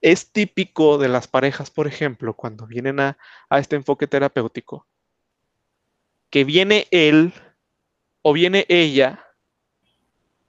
[0.01, 3.19] Es típico de las parejas, por ejemplo, cuando vienen a,
[3.51, 4.87] este enfoque terapéutico,
[6.31, 7.33] que viene él
[8.23, 9.27] o viene ella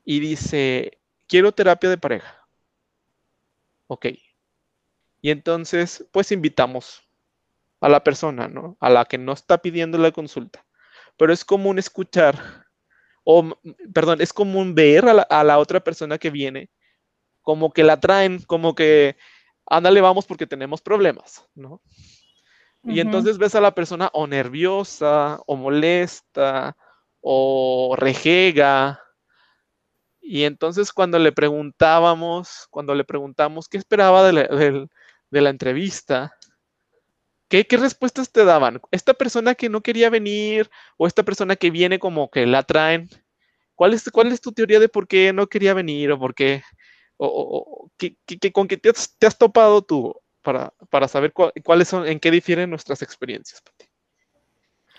[0.03, 2.47] y dice, quiero terapia de pareja.
[3.87, 4.07] Ok.
[5.21, 7.01] Y entonces, pues invitamos
[7.79, 8.77] a la persona, ¿no?
[8.79, 10.65] A la que no está pidiendo la consulta.
[11.17, 12.63] Pero es común escuchar
[13.23, 13.57] o,
[13.93, 16.69] perdón, es común ver a la, otra persona que viene
[17.41, 19.17] como que la traen, como que,
[19.65, 21.81] ándale, vamos porque tenemos problemas, ¿no?
[22.85, 26.75] Y entonces ves a la persona o nerviosa, o molesta,
[27.21, 29.02] o rejega.
[30.23, 34.87] Y entonces cuando le preguntábamos, cuando le preguntamos qué esperaba de
[35.31, 36.33] la, entrevista,
[37.49, 38.81] ¿qué, ¿qué, respuestas te daban?
[38.91, 43.09] Esta persona que no quería venir o esta persona que viene como que la traen,
[43.75, 46.63] ¿Cuál es, ¿Cuál es tu teoría de por qué no quería venir o por qué?
[47.17, 47.89] O,
[48.53, 53.01] ¿Con qué te has, topado tú para, para saber cuáles son, en qué difieren nuestras
[53.01, 53.85] experiencias, Pati?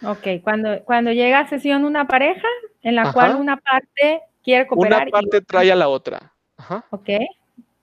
[0.06, 2.48] Ok, cuando, cuando llega a sesión una pareja
[2.82, 4.20] en la cual una parte
[4.66, 5.02] cooperar.
[5.02, 6.32] Una parte trae a la otra.
[6.56, 6.84] Ajá.
[6.90, 7.08] Ok.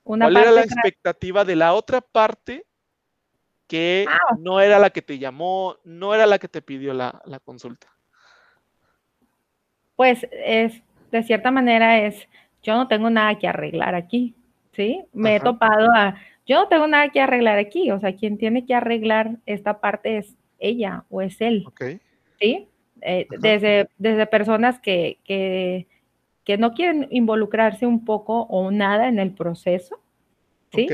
[0.04, 2.66] Una ¿Cuál era la expectativa de la otra parte
[3.68, 4.36] que ah.
[4.40, 7.88] no era la que te llamó, no era la que te pidió la, la consulta?
[10.02, 10.82] pues es,
[11.12, 12.28] de cierta manera es,
[12.64, 14.34] yo no tengo nada que arreglar aquí,
[14.72, 15.04] ¿sí?
[15.14, 16.16] Me he topado a,
[16.48, 20.18] yo no tengo nada que arreglar aquí, o sea, quien tiene que arreglar esta parte
[20.18, 21.68] es ella o es él,
[22.40, 22.68] ¿sí?
[23.02, 25.86] eh, desde, desde personas que, que,
[26.44, 30.00] que, no quieren involucrarse un poco o nada en el proceso,
[30.74, 30.88] ¿sí?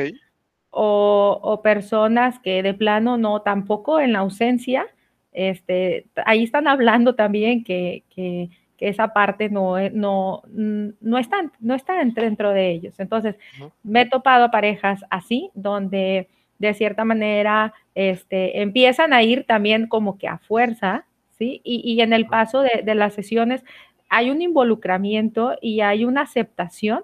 [0.70, 4.86] O, o, personas que de plano no, tampoco en la ausencia,
[5.32, 11.74] este, ahí están hablando también que, que, que esa parte no, no, no, está, no
[11.74, 13.00] está dentro de ellos.
[13.00, 13.36] Entonces,
[13.84, 16.30] me he topado a parejas así, donde
[16.60, 21.06] de cierta manera este, empiezan a ir también como que a fuerza,
[21.38, 21.62] ¿sí?
[21.64, 23.64] Y, en el paso de, las sesiones
[24.10, 27.03] hay un involucramiento y hay una aceptación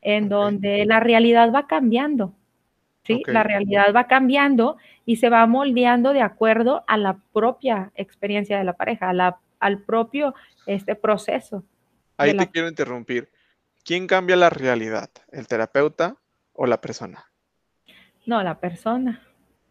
[0.00, 2.34] en donde la realidad va cambiando,
[3.04, 3.22] ¿sí?
[3.26, 4.76] La realidad va cambiando
[5.06, 9.80] y se va moldeando de acuerdo a la propia experiencia de la pareja, la, al
[9.80, 10.34] propio
[10.66, 11.64] este proceso.
[12.18, 13.30] Ahí te quiero interrumpir.
[13.84, 15.10] ¿Quién cambia la realidad?
[15.32, 16.16] ¿El terapeuta
[16.52, 17.24] o la persona?
[18.26, 19.22] No, la persona.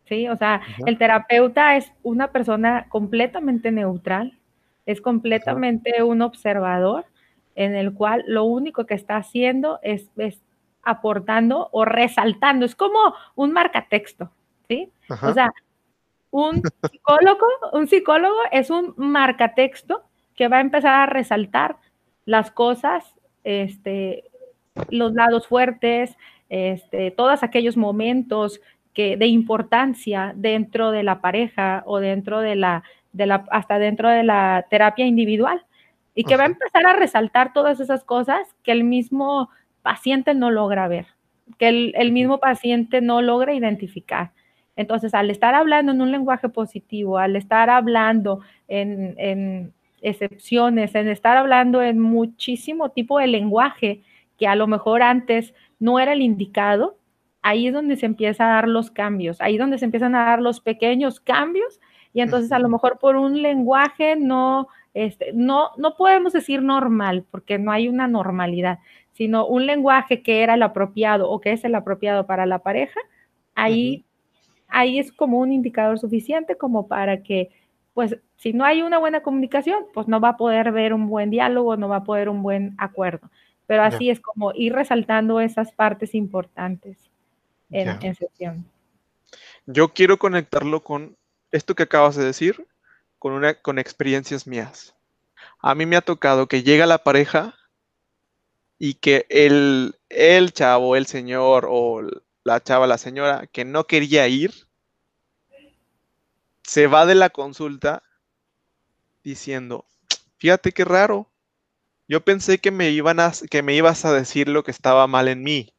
[0.05, 4.37] Sí, o sea, el terapeuta es una persona completamente neutral,
[4.85, 7.05] es completamente un observador
[7.55, 10.09] en el cual lo único que está haciendo es,
[10.81, 12.99] aportando o resaltando, es como
[13.35, 14.31] un marcatexto,
[14.67, 14.91] ¿sí?
[15.21, 15.51] O sea,
[16.31, 20.03] un psicólogo, un psicólogo es un marcatexto
[20.35, 21.77] que va a empezar a resaltar
[22.25, 24.25] las cosas, este,
[24.89, 26.17] los lados fuertes,
[26.49, 28.59] este, todos aquellos momentos
[28.93, 32.83] que, de importancia dentro de la pareja o dentro de la,
[33.13, 35.65] de la, hasta dentro de la terapia individual.
[36.15, 39.49] Y que va a empezar a resaltar todas esas cosas que el mismo
[39.81, 41.07] paciente no logra ver,
[41.57, 44.31] que el, mismo paciente no logra identificar.
[44.75, 51.07] Entonces, al estar hablando en un lenguaje positivo, al estar hablando en, en excepciones, en
[51.07, 54.03] estar hablando en muchísimo tipo de lenguaje
[54.37, 56.97] que a lo mejor antes no era el indicado,
[57.41, 60.25] ahí es donde se empieza a dar los cambios, ahí es donde se empiezan a
[60.25, 61.79] dar los pequeños cambios
[62.13, 67.25] y entonces a lo mejor por un lenguaje no, este, no, no podemos decir normal,
[67.31, 68.79] porque no hay una normalidad,
[69.13, 72.99] sino un lenguaje que era el apropiado o que es el apropiado para la pareja,
[73.55, 74.05] ahí,
[74.67, 77.49] ahí es como un indicador suficiente como para que,
[77.93, 81.29] pues, si no hay una buena comunicación, pues no va a poder ver un buen
[81.29, 83.29] diálogo, no va a poder un buen acuerdo.
[83.65, 86.97] Pero así es como ir resaltando esas partes importantes
[87.71, 88.65] en, sesión.
[89.65, 91.15] Yo quiero conectarlo con
[91.53, 92.67] esto que acabas de decir,
[93.19, 94.95] con, una, con experiencias mías.
[95.59, 97.55] A mí me ha tocado que llega la pareja
[98.77, 102.01] y que el, el chavo, el señor o
[102.43, 104.67] la chava, la señora que no quería ir,
[106.63, 108.03] se va de la consulta
[109.23, 109.85] diciendo,
[110.37, 111.29] fíjate qué raro,
[112.07, 115.27] yo pensé que me, iban a, que me ibas a decir lo que estaba mal
[115.27, 115.73] en mí.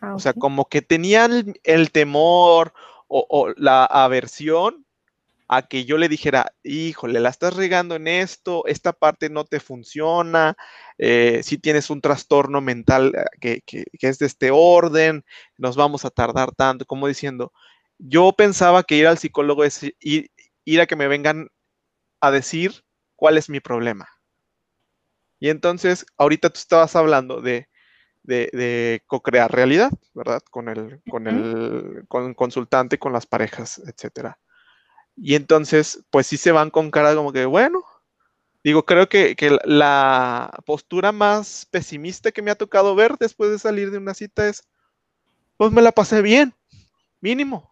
[0.00, 2.74] Ah, o sea, como que tenían el, temor
[3.14, 4.86] o, la aversión
[5.48, 9.60] a que yo le dijera, híjole, la estás regando en esto, esta parte no te
[9.60, 10.56] funciona,
[10.98, 13.12] eh, si tienes un trastorno mental
[13.42, 15.24] eh, que, es de este orden,
[15.58, 17.52] nos vamos a tardar tanto, como diciendo,
[17.98, 21.48] yo pensaba que ir al psicólogo es ir a que me vengan
[22.20, 22.84] a decir
[23.16, 24.08] cuál es mi problema.
[25.38, 27.68] Y entonces, ahorita tú estabas hablando de,
[28.24, 30.42] de, co-crear realidad, ¿verdad?
[30.50, 34.38] Con el, con el consultante, con las parejas, etcétera.
[35.16, 37.84] Y entonces, pues sí se van con cara como que, bueno,
[38.64, 43.90] digo, creo que, la postura más pesimista que me ha tocado ver después de salir
[43.90, 44.66] de una cita es,
[45.56, 46.54] pues me la pasé bien,
[47.20, 47.70] mínimo.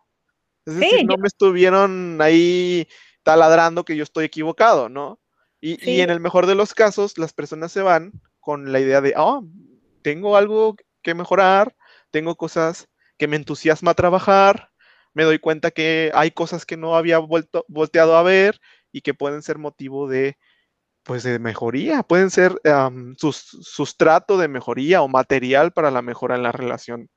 [0.64, 2.86] Es decir, no me estuvieron ahí
[3.24, 5.18] taladrando que yo estoy equivocado, ¿no?
[5.60, 9.14] Y, en el mejor de los casos, las personas se van con la idea de,
[9.16, 9.44] oh,
[10.02, 11.76] tengo algo que mejorar,
[12.10, 12.88] tengo cosas
[13.18, 14.70] que me entusiasma trabajar,
[15.14, 18.60] me doy cuenta que hay cosas que no había vuelto, volteado a ver
[18.92, 20.36] y que pueden ser motivo de,
[21.04, 22.60] pues, de mejoría, pueden ser
[23.16, 27.10] sus, sustrato de mejoría o material para la mejora en la relación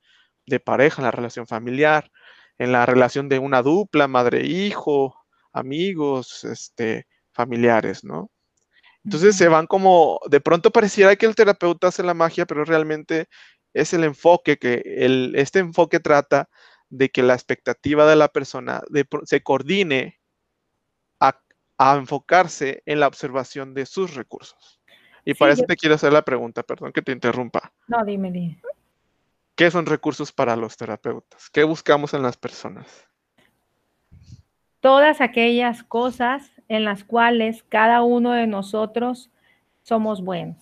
[0.46, 2.10] de pareja, en la relación familiar,
[2.58, 5.16] en la relación de una dupla, madre-hijo,
[5.52, 8.30] amigos, este, familiares, ¿no?
[9.06, 13.28] Entonces se van como, de pronto pareciera que el terapeuta hace la magia, pero realmente
[13.72, 16.48] es el enfoque que, el, este enfoque trata
[16.88, 18.82] de que la expectativa de la persona
[19.22, 20.18] se coordine
[21.20, 21.40] a,
[21.94, 24.80] enfocarse en la observación de sus recursos.
[25.24, 27.72] Y para eso te quiero hacer la pregunta, perdón que te interrumpa.
[27.86, 28.60] No, dime, dime.
[29.54, 31.48] ¿Qué son recursos para los terapeutas?
[31.50, 33.06] ¿Qué buscamos en las personas?
[34.80, 39.30] Todas aquellas cosas en las cuales cada uno de nosotros
[39.82, 40.56] somos buenos.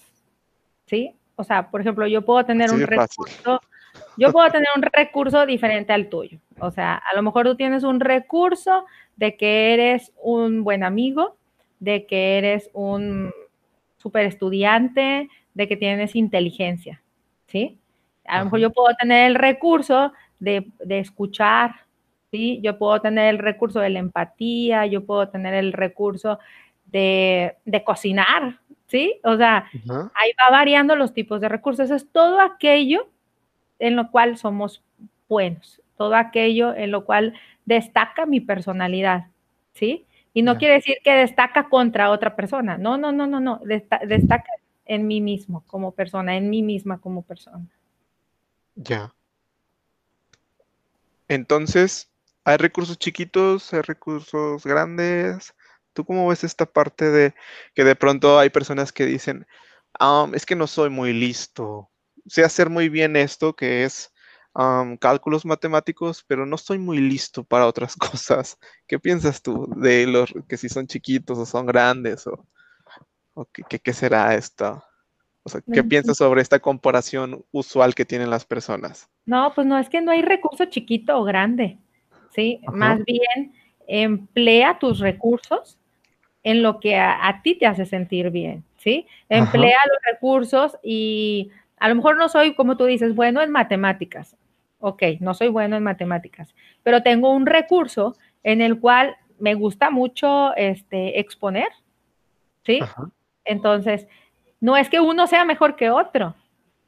[0.86, 1.14] ¿Sí?
[1.36, 3.60] O sea, por ejemplo, yo puedo tener un recurso,
[4.16, 6.38] yo puedo tener un recurso diferente al tuyo.
[6.60, 8.84] O sea, a lo mejor tú tienes un recurso
[9.16, 11.36] de que eres un buen amigo,
[11.80, 13.32] de que eres un
[13.96, 17.02] super estudiante, de que tienes inteligencia,
[17.46, 17.78] ¿sí?
[18.26, 21.72] A lo mejor yo puedo tener el recurso de, escuchar,
[22.34, 22.58] ¿sí?
[22.64, 26.40] Yo puedo tener el recurso de la empatía, yo puedo tener el recurso
[26.86, 27.56] de,
[27.86, 28.58] cocinar,
[28.88, 29.20] ¿sí?
[29.22, 31.92] O sea, ahí va variando los tipos de recursos.
[31.92, 33.08] es todo aquello
[33.78, 34.82] en lo cual somos
[35.28, 37.34] buenos, todo aquello en lo cual
[37.66, 39.26] destaca mi personalidad,
[39.74, 40.04] ¿sí?
[40.32, 44.50] Y no quiere decir que destaca contra otra persona, no, no, no, no, no, destaca
[44.86, 47.68] en mí mismo como persona, en mí misma como persona.
[48.74, 49.14] Ya.
[51.28, 52.10] Entonces,
[52.44, 55.54] ¿hay recursos chiquitos, hay recursos grandes?
[55.92, 57.34] ¿Tú cómo ves esta parte de
[57.74, 59.46] que de pronto hay personas que dicen,
[59.98, 61.90] ah, es que no soy muy listo,
[62.26, 64.10] sé hacer muy bien esto que es
[65.00, 68.58] cálculos matemáticos, pero no estoy muy listo para otras cosas.
[68.86, 72.46] ¿Qué piensas tú de los que si son chiquitos o son grandes o,
[73.52, 74.82] qué, será esto?
[75.42, 79.10] O sea, ¿qué piensas sobre esta comparación usual que tienen las personas?
[79.26, 81.78] No, pues no, es que no hay recurso chiquito o grande,
[82.34, 82.60] ¿sí?
[82.72, 83.54] Más bien,
[83.86, 85.78] emplea tus recursos
[86.42, 89.06] en lo que a, ti te hace sentir bien, ¿sí?
[89.28, 94.36] Emplea los recursos y a lo mejor no soy, como tú dices, bueno en matemáticas.
[94.80, 99.90] Ok, no soy bueno en matemáticas, pero tengo un recurso en el cual me gusta
[99.90, 101.68] mucho este, exponer,
[102.64, 102.80] ¿sí?
[103.46, 104.06] Entonces,
[104.60, 106.34] no es que uno sea mejor que otro,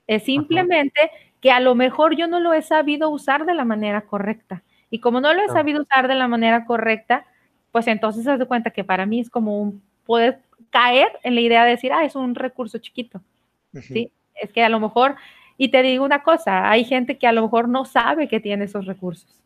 [0.06, 4.02] es simplemente que a lo mejor yo no lo he sabido usar de la manera
[4.02, 4.62] correcta.
[4.90, 7.26] Y como no lo he sabido usar de la manera correcta,
[7.72, 11.40] pues entonces se de cuenta que para mí es como un poder caer en la
[11.40, 13.20] idea de decir, ah, es un recurso chiquito.
[13.82, 14.10] ¿sí?
[14.34, 15.16] Es que a lo mejor,
[15.58, 18.64] y te digo una cosa, hay gente que a lo mejor no sabe que tiene
[18.64, 19.42] esos recursos.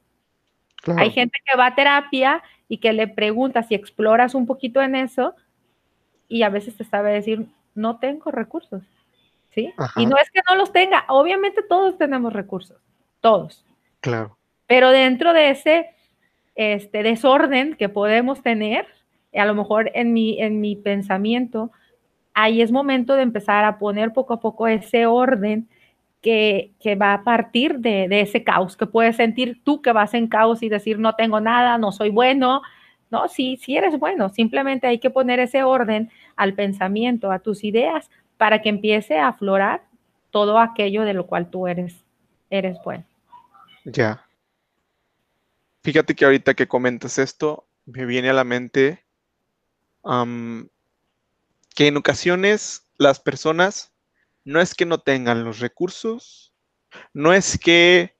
[0.97, 4.95] Hay gente que va a terapia y que le pregunta si exploras un poquito en
[4.95, 5.35] eso
[6.29, 8.83] y a veces te sabe decir, no tengo recursos.
[9.53, 9.75] ¿Sí?
[9.97, 12.79] Y no es que no los tenga, obviamente todos tenemos recursos,
[13.21, 13.65] todos.
[14.01, 14.37] Claro.
[14.71, 15.91] Pero dentro de ese
[16.55, 18.87] este, desorden que podemos tener,
[19.35, 21.73] a lo mejor en mi, en mi pensamiento,
[22.35, 25.69] ahí es momento de empezar a poner poco a poco ese orden
[26.23, 26.71] que,
[27.03, 30.69] va a partir de, ese caos, que puedes sentir tú que vas en caos y
[30.69, 32.63] decir no tengo nada, no soy bueno.
[33.11, 37.65] No, sí, sí eres bueno, simplemente hay que poner ese orden al pensamiento, a tus
[37.65, 39.83] ideas, para que empiece a aflorar
[40.31, 42.05] todo aquello de lo cual tú eres,
[42.51, 43.03] eres bueno.
[43.85, 44.30] Ya.
[45.83, 49.05] Fíjate que ahorita que comentas esto, me viene a la mente
[51.75, 53.93] que en ocasiones las personas
[54.45, 56.53] no es que no tengan los recursos,
[57.13, 58.17] no es que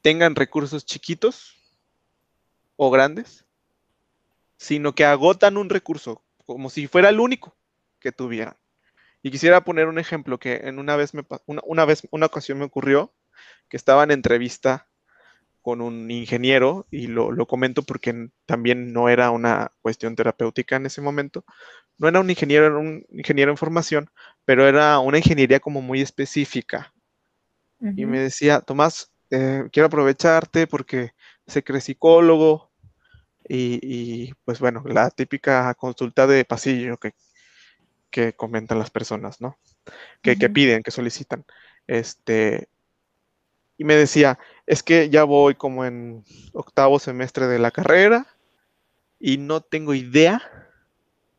[0.00, 1.56] tengan recursos chiquitos
[2.76, 3.44] o grandes,
[4.56, 7.56] sino que agotan un recurso como si fuera el único
[8.00, 8.56] que tuvieran.
[9.22, 12.64] Y quisiera poner un ejemplo que en una vez, me, una vez, una ocasión me
[12.64, 13.12] ocurrió
[13.68, 14.88] que estaba en entrevista
[15.66, 21.00] con un ingeniero, y lo, comento porque también no era una cuestión terapéutica en ese
[21.00, 21.44] momento,
[21.98, 24.08] no era un ingeniero, era un ingeniero en formación,
[24.44, 26.94] pero era una ingeniería como muy específica.
[27.80, 31.10] Y me decía, Tomás, eh, quiero aprovecharte porque
[31.48, 32.70] sé que eres psicólogo
[33.48, 37.10] y, pues bueno, la típica consulta de pasillo que,
[38.08, 39.58] que comentan las personas, ¿no?
[40.22, 41.44] Que, que, piden, que solicitan.
[41.88, 42.68] Este,
[43.78, 48.26] y me decía, es que ya voy como en octavo semestre de la carrera
[49.18, 50.42] y no tengo idea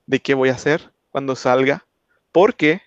[0.06, 1.86] de qué voy a hacer cuando salga,
[2.32, 2.82] porque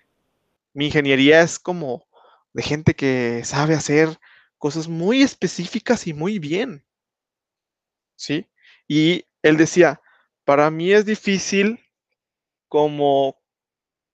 [0.73, 2.07] mi ingeniería es como
[2.53, 4.19] de gente que sabe hacer
[4.57, 6.85] cosas muy específicas y muy bien.
[8.15, 8.47] ¿Sí?
[8.87, 10.01] Y él decía,
[10.45, 11.79] para mí es difícil
[12.67, 13.37] como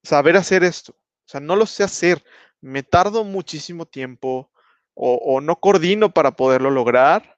[0.04, 0.94] saber hacer esto.
[0.94, 2.24] O sea, no lo sé hacer.
[2.62, 4.50] Me tardo muchísimo tiempo
[5.00, 7.38] o, no coordino para poderlo lograr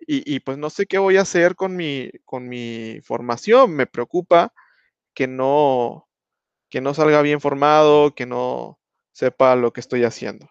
[0.00, 3.72] y, pues no sé qué voy a hacer con mi, con mi formación.
[3.72, 4.54] Me preocupa
[5.12, 6.08] que no,
[6.70, 8.78] que no salga bien formado, que no
[9.12, 10.50] sepa lo que estoy haciendo.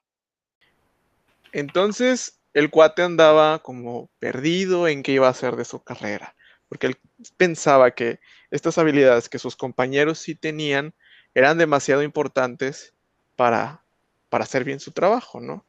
[1.53, 6.35] Entonces el cuate andaba como perdido en qué iba a hacer de su carrera,
[6.69, 6.97] porque él
[7.37, 8.19] pensaba que
[8.51, 10.93] estas habilidades que sus compañeros sí tenían
[11.33, 12.93] eran demasiado importantes
[13.35, 13.83] para,
[14.29, 15.66] para hacer bien su trabajo, ¿no?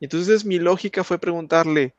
[0.00, 1.94] Entonces mi lógica fue preguntarle,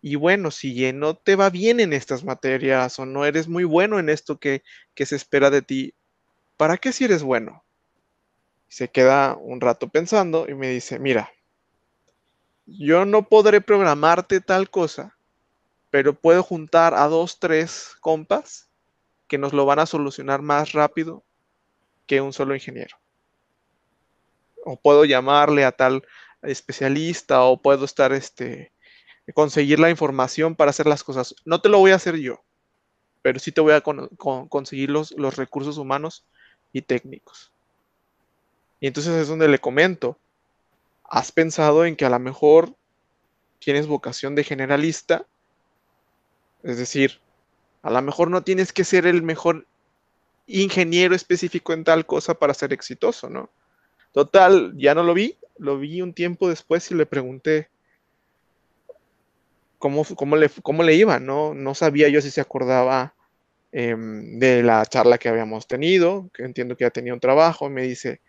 [0.00, 3.98] y bueno, si no te va bien en estas materias o no eres muy bueno
[3.98, 4.62] en esto que,
[4.96, 5.94] se espera de ti,
[6.56, 7.64] ¿para qué si eres bueno?
[8.68, 11.32] Se queda un rato pensando y me dice, mira,
[12.66, 15.16] yo no podré programarte tal cosa,
[15.90, 18.68] pero puedo juntar a dos, tres compas
[19.26, 21.24] que nos lo van a solucionar más rápido
[22.06, 22.96] que un solo ingeniero.
[24.64, 26.04] O puedo llamarle a tal
[26.42, 28.72] especialista o puedo estar este
[29.34, 31.34] conseguir la información para hacer las cosas.
[31.44, 32.42] No te lo voy a hacer yo,
[33.22, 36.24] pero sí te voy a conseguir los, los recursos humanos
[36.72, 37.52] y técnicos.
[38.80, 40.18] Y entonces es donde le comento,
[41.04, 42.74] ¿has pensado en que a lo mejor
[43.58, 45.26] tienes vocación de generalista?
[46.62, 47.20] Es decir,
[47.82, 49.66] a lo mejor no tienes que ser el mejor
[50.46, 53.50] ingeniero específico en tal cosa para ser exitoso, ¿no?
[54.12, 57.68] Total, ya no lo vi, lo vi un tiempo después y le pregunté
[59.78, 61.54] cómo, cómo, le, cómo le iba, ¿no?
[61.54, 63.14] No sabía yo si se acordaba
[63.72, 67.82] em, de la charla que habíamos tenido, que entiendo que ya tenía un trabajo, me
[67.82, 68.20] dice,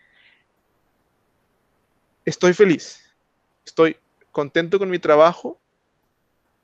[2.25, 3.13] estoy feliz,
[3.65, 3.97] estoy
[4.31, 5.57] contento con mi trabajo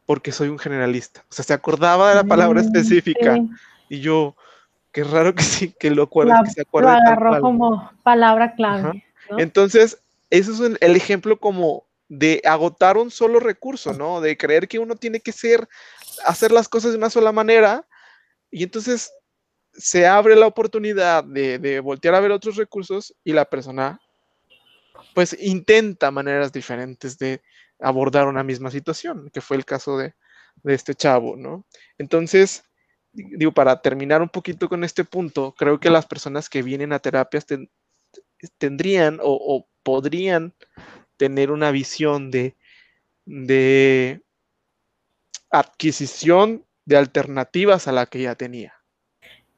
[0.05, 1.25] porque soy un generalista.
[1.29, 3.37] O sea, se acordaba de la palabra mm, específica
[3.89, 4.35] y yo,
[4.91, 6.89] qué raro que sí, que lo, acuerde, que se acuerde.
[6.89, 9.03] Lo agarró como palabra clave.
[9.37, 9.99] Entonces,
[10.29, 14.21] eso es el ejemplo como de agotar un solo recurso, ¿no?
[14.21, 15.67] De creer que uno tiene que ser,
[16.25, 17.87] hacer las cosas de una sola manera
[18.51, 19.11] y entonces
[19.73, 23.99] se abre la oportunidad de, de voltear a ver otros recursos y la persona
[25.13, 27.41] pues intenta maneras diferentes de
[27.79, 30.13] abordar una misma situación, que fue el caso de,
[30.63, 31.65] este chavo, ¿no?
[31.97, 32.63] Entonces,
[33.11, 36.99] digo, para terminar un poquito con este punto, creo que las personas que vienen a
[36.99, 37.45] terapias
[38.57, 40.53] tendrían o, podrían
[41.17, 42.55] tener una visión de,
[43.25, 44.21] de
[45.51, 48.73] adquisición de alternativas a la que ya tenía.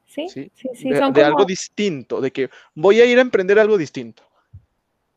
[0.06, 0.90] Sí, sí, sí.
[0.90, 4.24] de, algo distinto, de que voy a ir a emprender algo distinto.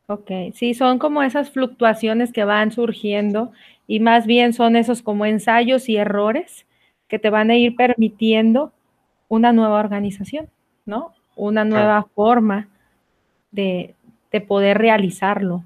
[0.07, 3.51] Ok, sí, son como esas fluctuaciones que van surgiendo
[3.87, 6.65] y más bien son esos como ensayos y errores
[7.07, 8.73] que te van a ir permitiendo
[9.27, 10.49] una nueva organización,
[10.85, 11.13] ¿no?
[11.35, 12.67] Una nueva forma
[13.51, 13.95] de,
[14.47, 15.63] poder realizarlo,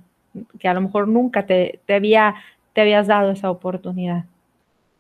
[0.60, 2.36] que a lo mejor nunca te, había,
[2.74, 4.26] te habías dado esa oportunidad.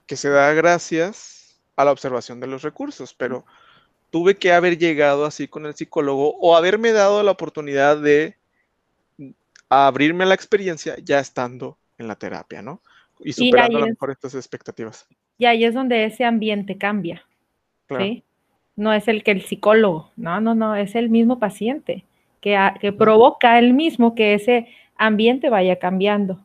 [0.05, 3.43] Que se da gracias a la observación de los recursos, pero
[4.11, 8.35] tuve que haber llegado así con el psicólogo o haberme dado la oportunidad de
[9.67, 12.81] abrirme a la experiencia ya estando en la terapia, ¿no?
[13.19, 15.07] Y superando a lo mejor estas expectativas.
[15.37, 17.25] Y ahí es donde ese ambiente cambia.
[17.89, 18.23] ¿sí?
[18.75, 22.03] No es el que el psicólogo, no, no, no, es el mismo paciente
[22.45, 26.39] que, que provoca el mismo que ese ambiente vaya cambiando.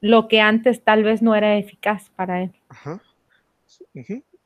[0.00, 2.50] Lo que antes tal vez no era eficaz para él.
[2.70, 3.00] Ajá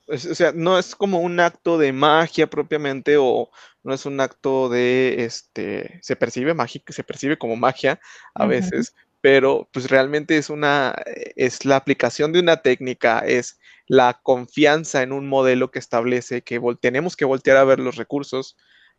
[0.08, 3.50] o sea, no es como un acto de magia propiamente o
[3.82, 8.00] no es un acto de, este, se percibe mágico, se percibe como magia
[8.34, 10.94] a veces, pero pues realmente es una,
[11.34, 16.60] es la aplicación de una técnica, es la confianza en un modelo que establece que
[16.80, 18.56] tenemos que voltear a ver los recursos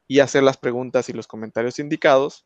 [0.08, 2.45] y hacer las preguntas y los comentarios indicados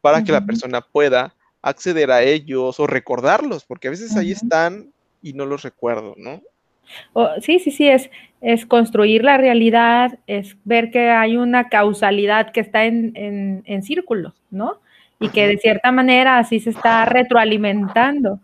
[0.00, 4.92] para que la persona pueda acceder a ellos o recordarlos, porque a veces ahí están
[5.22, 6.40] y no los recuerdo, ¿no?
[7.42, 12.60] sí, sí, sí, es, es construir la realidad, es ver que hay una causalidad que
[12.60, 14.80] está en, en, en círculo, ¿no?
[15.20, 18.40] Y que de cierta manera así se está retroalimentando.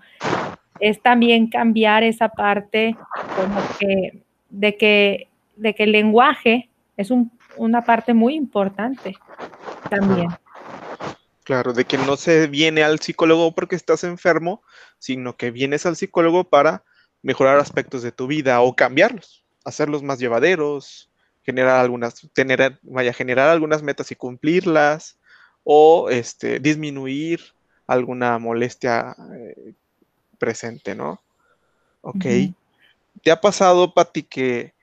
[0.81, 2.97] Es también cambiar esa parte
[3.37, 9.17] como que de que, de que el lenguaje es un, una parte muy importante
[9.91, 10.29] también.
[11.45, 14.63] Claro, de que no se viene al psicólogo porque estás enfermo,
[14.99, 16.85] sino que vienes al psicólogo para
[17.23, 21.11] mejorar aspectos de tu vida o cambiarlos, hacerlos más llevaderos,
[21.43, 25.19] generar algunas, tener, vaya, generar algunas metas y cumplirlas,
[25.65, 27.41] o este, disminuir
[27.87, 29.73] alguna molestia eh,
[30.39, 31.21] presente, ¿no?
[32.03, 32.25] Ok.
[33.23, 34.74] ¿Te ha pasado, Pati, que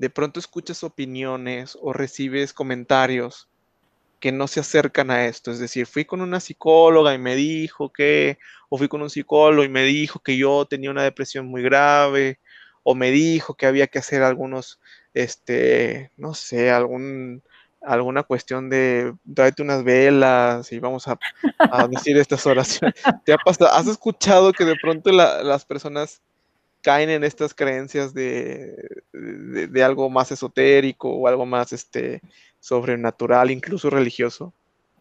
[0.00, 3.50] de pronto escuchas opiniones o recibes comentarios
[4.18, 5.50] que no se acercan a esto.
[5.50, 8.38] Es decir, fui con una psicóloga y me dijo que,
[8.70, 12.38] o fui con un psicólogo y me dijo que yo tenía una depresión muy grave,
[12.82, 14.80] o me dijo que había que hacer algunos,
[15.12, 17.42] este, no sé, algún,
[17.82, 21.18] alguna cuestión de tráete unas velas y vamos a,
[21.90, 22.94] decir estas oraciones.
[23.26, 23.70] ¿Te ha pasado?
[23.70, 26.22] ¿Has escuchado que de pronto las personas
[26.82, 28.76] caen en estas creencias de,
[29.12, 32.20] de, algo más esotérico o algo más este,
[32.58, 34.52] sobrenatural, incluso religioso.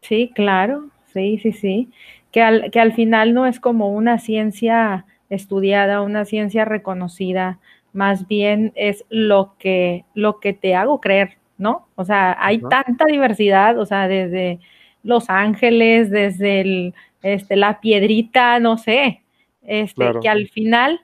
[0.02, 1.90] Sí, claro, sí, sí, sí.
[2.32, 7.60] Que al, que al final no es como una ciencia estudiada, una ciencia reconocida,
[7.94, 11.88] más bien es lo que, lo que te hago creer, ¿no?
[11.96, 14.60] O sea, hay tanta diversidad, o sea, desde
[15.04, 19.22] Los Ángeles, desde el, este, la piedrita, no sé,
[19.64, 21.02] este, que al final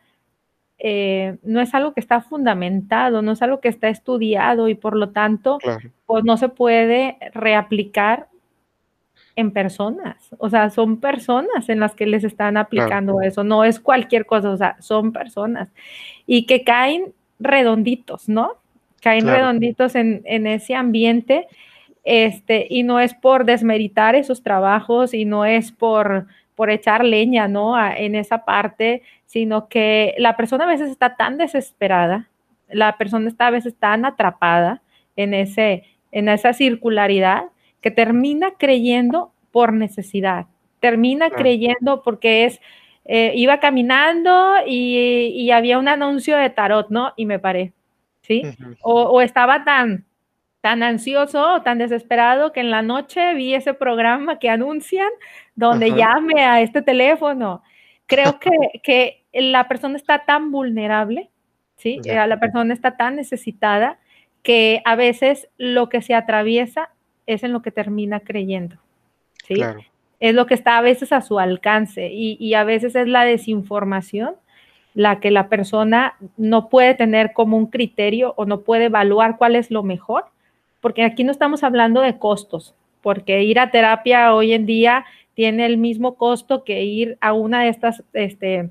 [0.77, 4.95] eh, no es algo que está fundamentado, no es algo que está estudiado y por
[4.95, 5.57] lo tanto,
[6.05, 8.27] pues no se puede reaplicar
[9.37, 10.29] en personas.
[10.37, 14.49] O sea, son personas en las que les están aplicando eso, no es cualquier cosa,
[14.49, 15.71] o sea, son personas
[16.25, 18.53] y que caen redonditos, ¿no?
[19.01, 21.47] Caen redonditos en, en ese ambiente.
[22.03, 27.47] Este, y no es por desmeritar esos trabajos y no es por por echar leña,
[27.47, 27.75] ¿no?
[27.85, 32.29] en esa parte, sino que la persona a veces está tan desesperada,
[32.69, 34.81] la persona está a veces tan atrapada
[35.15, 37.45] en, ese, en esa circularidad
[37.81, 40.47] que termina creyendo por necesidad,
[40.79, 42.59] termina creyendo porque es,
[43.05, 47.13] eh, iba caminando y, había un anuncio de tarot, ¿no?
[47.15, 47.73] Y me paré,
[48.21, 48.41] ¿sí?
[48.81, 50.05] o, o estaba tan
[50.65, 55.11] tan ansioso, tan desesperado que en la noche vi ese programa que anuncian
[55.53, 57.61] donde llame a este teléfono.
[58.07, 58.51] Creo que,
[58.83, 61.29] que, la persona está tan vulnerable,
[61.75, 61.99] ¿sí?
[62.05, 63.97] La persona está tan necesitada
[64.43, 66.89] que a veces lo que se atraviesa
[67.25, 68.77] es en lo que termina creyendo,
[69.43, 69.55] ¿sí?
[70.19, 73.25] Es lo que está a veces a su alcance y, y a veces es la
[73.25, 74.35] desinformación
[74.93, 79.57] la que la persona no puede tener como un criterio o no puede evaluar cuál
[79.57, 80.25] es lo mejor
[80.85, 85.03] porque aquí no estamos hablando de costos, porque ir a terapia hoy en día
[85.35, 88.69] tiene el mismo costo que ir a una de estas este,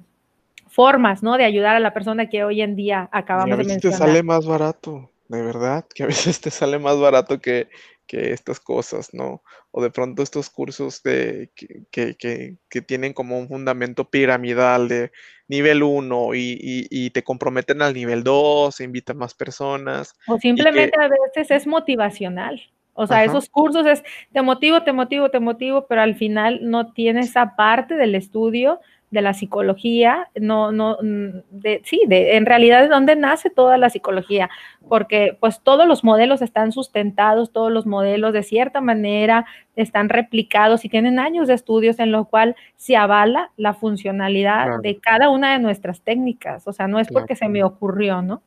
[0.68, 1.36] formas, ¿no?
[1.36, 3.72] De ayudar a la persona que hoy en día acabamos de mencionar.
[3.72, 7.40] A veces te sale más barato, de verdad, que a veces te sale más barato
[7.40, 7.68] que,
[8.06, 9.42] que estas cosas, ¿no?
[9.70, 15.12] O de pronto estos cursos de, que, que, que tienen como un fundamento piramidal de
[15.48, 20.14] nivel 1 y, y, te comprometen al nivel 2, invitan más personas.
[20.26, 22.60] O simplemente a veces es motivacional.
[22.94, 26.92] O sea, esos cursos es te motivo, te motivo, te motivo, pero al final no
[26.92, 28.80] tiene esa parte del estudio
[29.14, 33.78] de la psicología, no, no, mm, de, sí, de, en realidad es donde nace toda
[33.78, 34.50] la psicología,
[34.88, 40.84] porque pues todos los modelos están sustentados, todos los modelos de cierta manera están replicados
[40.84, 45.52] y tienen años de estudios en lo cual se avala la funcionalidad de cada una
[45.52, 48.42] de nuestras técnicas, o sea, no es porque se me ocurrió, ¿no?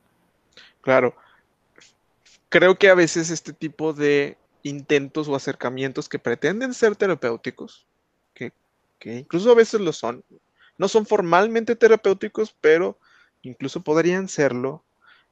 [0.82, 1.14] Claro.
[2.48, 7.86] Creo que a veces este tipo de intentos o acercamientos que pretenden ser terapéuticos,
[8.34, 8.52] que,
[9.04, 10.24] incluso a veces lo son,
[10.76, 12.98] no son formalmente terapéuticos, pero
[13.42, 14.82] incluso podrían serlo.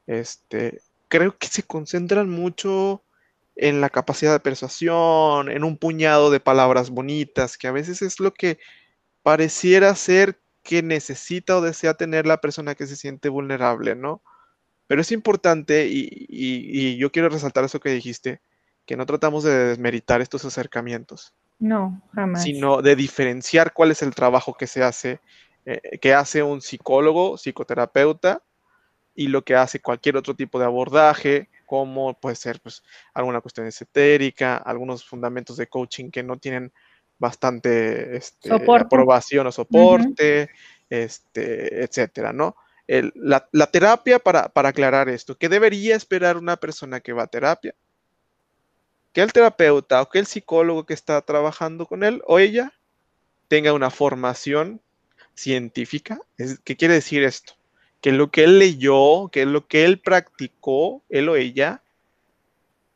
[0.07, 3.03] Este, creo que se concentran mucho
[3.57, 8.21] en la capacidad de persuasión, en un puñado de palabras bonitas, que a veces es
[8.21, 8.59] lo que
[9.23, 14.23] pareciera ser que necesita o desea tener la persona que se siente vulnerable, ¿no?
[14.87, 18.41] Pero es importante, y, y yo quiero resaltar eso que dijiste,
[18.87, 21.35] que no tratamos de desmeritar estos acercamientos.
[21.59, 22.43] No, jamás.
[22.43, 25.21] Sino de diferenciar cuál es el trabajo que se hace,
[25.65, 28.43] eh, que hace un psicólogo, psicoterapeuta,
[29.15, 32.83] y lo que hace cualquier otro tipo de abordaje, como puede ser pues,
[33.15, 36.73] alguna cuestión esotérica, algunos fundamentos de coaching que no tienen
[37.19, 40.51] bastante este, aprobación o soporte,
[40.91, 42.57] este, etcétera, ¿no?
[42.87, 47.75] La, terapia, para, para aclarar esto, ¿qué debería esperar una persona que va a terapia?
[49.17, 52.75] que el terapeuta o que el psicólogo que está trabajando con él o ella
[53.49, 54.83] tenga una formación
[55.35, 56.21] científica.
[56.65, 57.55] ¿Qué quiere decir esto?
[58.03, 61.81] Que lo que él leyó, que lo que él practicó, él o ella,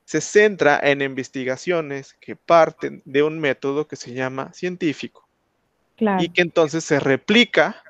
[0.04, 5.26] se centra en investigaciones que parten de un método que se llama científico.
[6.18, 7.82] Y que entonces se replica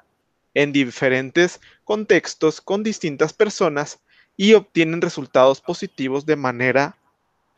[0.55, 4.01] en diferentes contextos con distintas personas
[4.37, 6.97] y obtienen resultados positivos de manera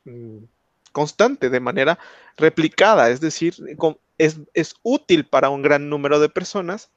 [0.05, 0.39] mm,
[0.93, 1.99] constante, de manera
[2.37, 3.55] replicada, es decir,
[4.19, 6.91] es, útil para un gran número de personas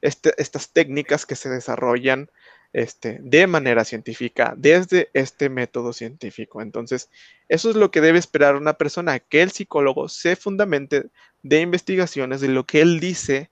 [0.00, 2.30] este, estas técnicas que se desarrollan
[2.72, 6.60] este, de manera científica, desde este método científico.
[6.60, 7.10] Entonces,
[7.48, 11.06] eso es lo que debe esperar una persona, que el psicólogo se fundamente
[11.42, 13.50] de investigaciones de lo que él dice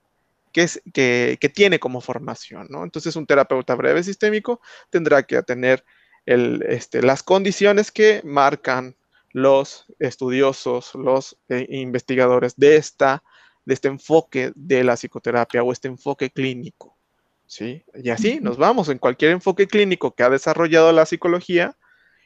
[0.51, 2.67] que, es, que, tiene como formación.
[2.69, 2.83] ¿no?
[2.83, 5.83] Entonces, un terapeuta breve sistémico tendrá que tener
[6.25, 8.95] el, este, las condiciones que marcan
[9.31, 13.23] los estudiosos, los eh, investigadores de, esta,
[13.65, 16.97] de este enfoque de la psicoterapia o este enfoque clínico.
[17.45, 17.83] ¿sí?
[17.95, 21.77] Y así nos vamos en cualquier enfoque clínico que ha desarrollado la psicología,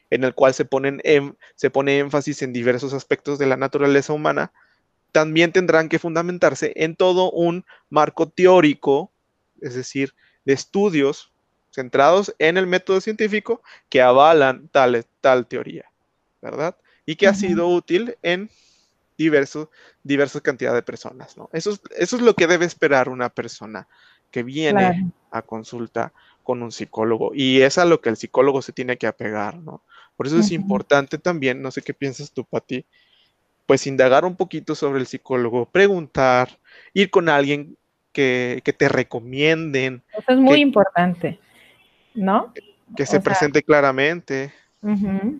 [0.10, 1.02] en el cual se, ponen
[1.56, 4.52] se pone énfasis en diversos aspectos de la naturaleza humana,
[5.12, 9.12] también tendrán que fundamentarse en todo un marco teórico,
[9.62, 10.14] es decir,
[10.46, 11.32] de estudios
[11.72, 15.86] centrados en el método científico que avalan tal, tal teoría,
[16.42, 16.76] ¿verdad?
[17.06, 18.50] y que ha sido útil en
[19.18, 19.70] diversos,
[20.04, 21.38] diversas cantidades de personas.
[21.38, 21.50] ¿no?
[21.54, 23.88] Eso, es, eso es lo que debe esperar una persona
[24.32, 27.32] que viene a consulta con un psicólogo.
[27.34, 29.84] Y es a lo que el psicólogo se tiene que apegar, ¿no?
[30.16, 32.86] Por eso es importante también, no sé qué piensas tú, Pati,
[33.72, 36.50] pues indagar un poquito sobre el psicólogo, preguntar,
[36.94, 37.78] ir con alguien
[38.12, 40.02] que, te recomienden.
[40.12, 41.40] Eso es muy importante,
[42.14, 42.52] ¿no?
[42.98, 44.52] Que se presente claramente.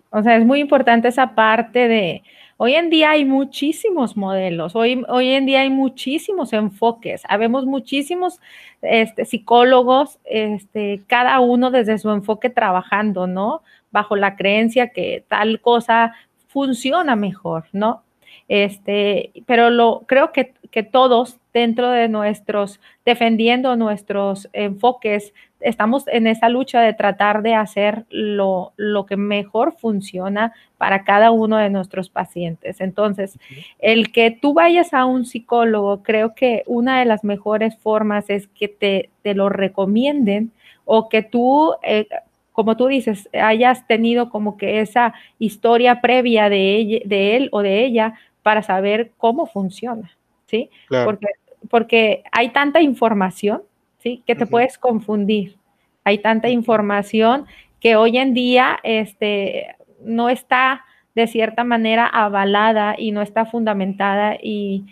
[0.08, 2.22] O sea, es muy importante esa parte de,
[2.56, 8.40] hoy en día hay muchísimos modelos, hoy, hoy en día hay muchísimos enfoques, habemos muchísimos
[8.80, 13.60] este, psicólogos, este, cada uno desde su enfoque trabajando, ¿no?
[13.90, 16.14] Bajo la creencia que tal cosa
[16.48, 18.02] funciona mejor, ¿no?
[18.48, 26.26] Este, pero lo, creo que, que todos dentro de nuestros, defendiendo nuestros enfoques, estamos en
[26.26, 31.70] esa lucha de tratar de hacer lo, lo, que mejor funciona para cada uno de
[31.70, 32.80] nuestros pacientes.
[32.80, 33.38] Entonces,
[33.78, 38.48] el que tú vayas a un psicólogo, creo que una de las mejores formas es
[38.48, 40.52] que te, te lo recomienden
[40.84, 42.06] o que tú, eh,
[42.52, 47.84] como tú dices, hayas tenido como que esa historia previa de, de él o de
[47.84, 50.10] ella para saber cómo funciona,
[50.46, 50.70] ¿sí?
[50.88, 51.26] Porque,
[51.70, 53.62] porque hay tanta información,
[53.98, 54.22] ¿sí?
[54.26, 55.56] Que te puedes confundir.
[56.04, 57.46] Hay tanta información
[57.80, 60.84] que hoy en día este, no está
[61.14, 64.86] de cierta manera avalada y no está fundamentada y,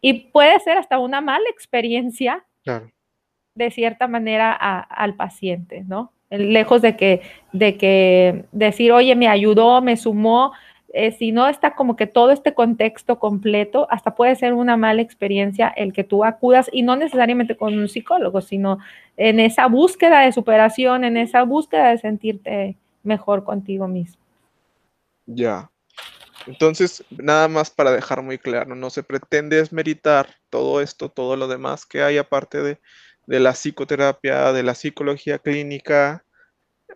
[0.00, 2.44] y puede ser hasta una mala experiencia
[3.54, 6.12] de cierta manera al paciente, ¿no?
[6.30, 7.22] Lejos de que,
[7.52, 10.52] de que decir, oye, me ayudó, me sumó,
[10.94, 15.02] eh, si no está como que todo este contexto completo, hasta puede ser una mala
[15.02, 18.78] experiencia el que tú acudas y no necesariamente con un psicólogo, sino
[19.16, 24.22] en esa búsqueda de superación, en esa búsqueda de sentirte mejor contigo mismo.
[25.26, 25.70] Ya.
[26.46, 31.48] Entonces, nada más para dejar muy claro, no se pretende desmeritar todo esto, todo lo
[31.48, 32.80] demás que hay aparte de,
[33.28, 36.24] de la psicoterapia, de la psicología clínica,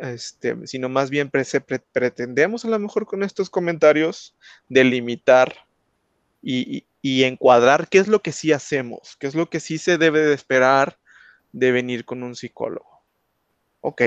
[0.01, 4.35] este, sino más bien pretendemos a lo mejor con estos comentarios
[4.67, 5.55] delimitar
[6.41, 9.99] y, y, encuadrar qué es lo que sí hacemos, qué es lo que sí se
[9.99, 10.99] debe de esperar
[11.53, 13.03] de venir con un psicólogo.
[13.83, 14.01] Ok,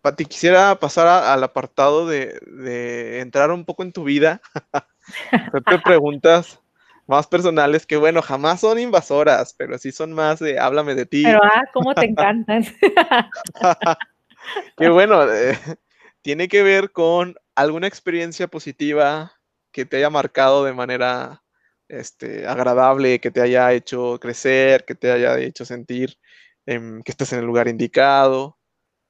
[0.00, 4.40] Pati, quisiera pasar al apartado de, entrar un poco en tu vida,
[5.30, 6.58] hacerte preguntas
[7.10, 11.24] más personales que, bueno, jamás son invasoras, pero sí son más de háblame de ti.
[11.24, 12.62] Pero, ah, cómo te encantan.
[14.76, 15.58] que bueno, eh,
[16.22, 19.32] tiene que ver con alguna experiencia positiva
[19.72, 21.42] que te haya marcado de manera
[21.88, 26.16] este, agradable, que te haya hecho crecer, que te haya hecho sentir
[26.64, 28.56] em, que estás en el lugar indicado,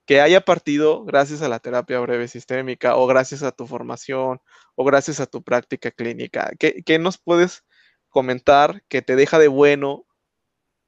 [0.07, 4.41] que haya partido gracias a la terapia breve sistémica o gracias a tu formación
[4.75, 6.51] o gracias a tu práctica clínica.
[6.59, 7.63] ¿Qué, qué nos puedes
[8.11, 10.05] comentar que te deja de bueno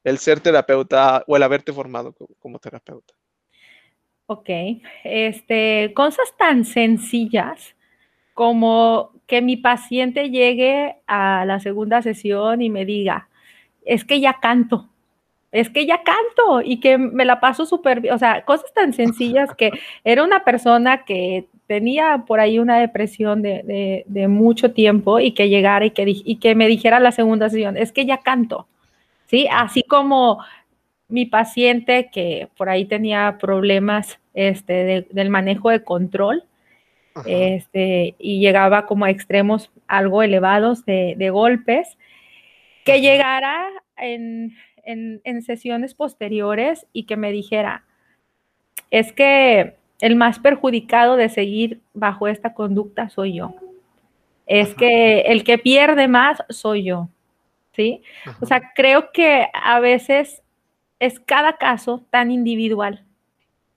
[0.05, 3.15] el ser terapeuta o el haberte formado como terapeuta?
[4.27, 4.49] Ok,
[5.05, 7.75] este, cosas tan sencillas
[8.35, 13.29] como que mi paciente llegue a la segunda sesión y me diga,
[13.85, 14.89] es que ya canto,
[15.53, 18.93] es que ya canto y que me la paso súper bien, o sea, cosas tan
[18.93, 19.71] sencillas que
[20.05, 25.85] era una persona que tenía por ahí una depresión de, mucho tiempo y que llegara
[25.85, 28.67] y que, y que me dijera la segunda sesión, es que ya canto,
[29.27, 29.47] ¿sí?
[29.51, 30.39] Así como
[31.09, 36.45] mi paciente que por ahí tenía problemas este, del manejo de control
[37.27, 41.99] este, y llegaba como a extremos algo elevados de, golpes,
[42.85, 44.57] que llegara en,
[45.43, 47.85] sesiones posteriores y que me dijera,
[48.91, 53.55] es que el más perjudicado de seguir bajo esta conducta soy yo.
[54.47, 57.09] Es que el que pierde más soy yo.
[57.75, 58.03] ¿Sí?
[58.41, 60.43] O sea, creo que a veces
[60.99, 63.03] es cada caso tan individual,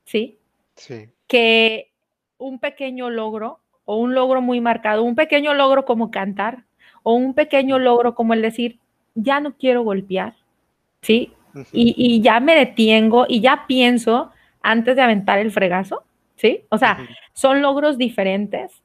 [0.03, 0.38] ¿sí?
[0.76, 1.10] Sí.
[1.28, 1.91] Que
[2.38, 6.66] un pequeño logro o un logro muy marcado, un pequeño logro como cantar
[7.03, 8.80] o un pequeño logro como el decir,
[9.14, 10.36] ya no quiero golpear,
[11.06, 11.32] ¿sí?
[11.72, 14.32] y, ya me detengo y ya pienso
[14.62, 16.03] antes de aventar el fregazo,
[16.36, 16.64] ¿sí?
[16.70, 16.97] O sea,
[17.34, 18.82] son logros diferentes,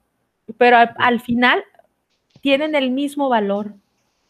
[0.58, 1.64] pero al, final
[2.42, 3.74] tienen el mismo valor,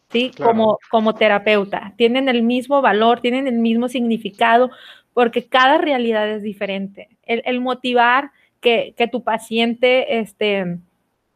[0.09, 0.31] ¿sí?
[0.41, 4.71] Como, como terapeuta, tienen el mismo valor, tienen el mismo significado,
[5.13, 7.09] porque cada realidad es diferente.
[7.25, 8.31] El, motivar
[8.61, 10.77] que, tu paciente este,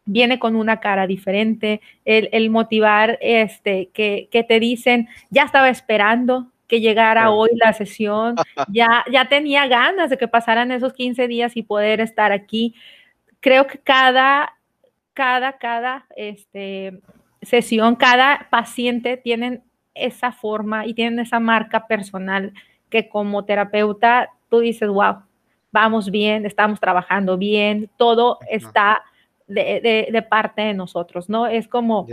[0.06, 6.80] viene con una cara diferente, el, motivar este, que, te dicen, ya estaba esperando que
[6.80, 8.36] llegara hoy la sesión,
[8.68, 12.74] ya, ya tenía ganas de que pasaran esos 15 días y poder estar aquí.
[13.40, 14.54] Creo que cada,
[15.12, 17.00] cada, cada, este,
[17.42, 19.62] sesión, cada paciente tienen
[19.94, 22.52] esa forma y tienen esa marca personal
[22.90, 25.22] que como terapeuta tú dices, wow,
[25.72, 29.02] vamos bien, estamos trabajando bien, todo está
[29.46, 31.46] de, parte de nosotros, ¿no?
[31.46, 32.06] Es como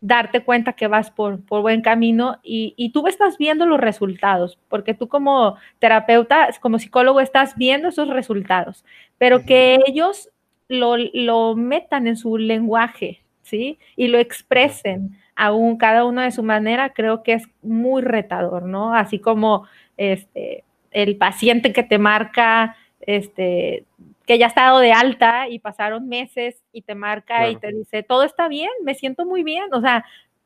[0.00, 4.58] darte cuenta que vas por, por buen camino y, y, tú estás viendo los resultados,
[4.68, 8.84] porque tú como terapeuta, como psicólogo, estás viendo esos resultados,
[9.18, 10.30] pero que ellos
[10.68, 13.78] lo, lo, metan en su lenguaje, ¿sí?
[13.94, 18.94] Y lo expresen aún cada uno de su manera, creo que es muy retador, ¿no?
[18.94, 19.66] Así como
[19.96, 23.84] este, el paciente que te marca, este,
[24.30, 28.04] que ya ha estado de alta y pasaron meses y te marca y te dice,
[28.04, 30.04] todo está bien, me siento muy bien, o sea,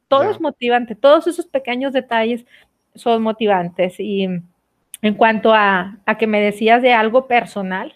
[0.09, 2.47] todo es motivante, todos esos pequeños detalles
[2.95, 4.01] son motivantes.
[4.01, 7.93] Y en cuanto a, que me decías de algo personal,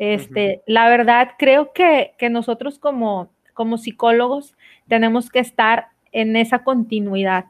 [0.00, 4.56] este, la verdad creo que, nosotros como, como psicólogos
[4.88, 7.44] tenemos que estar en esa continuidad,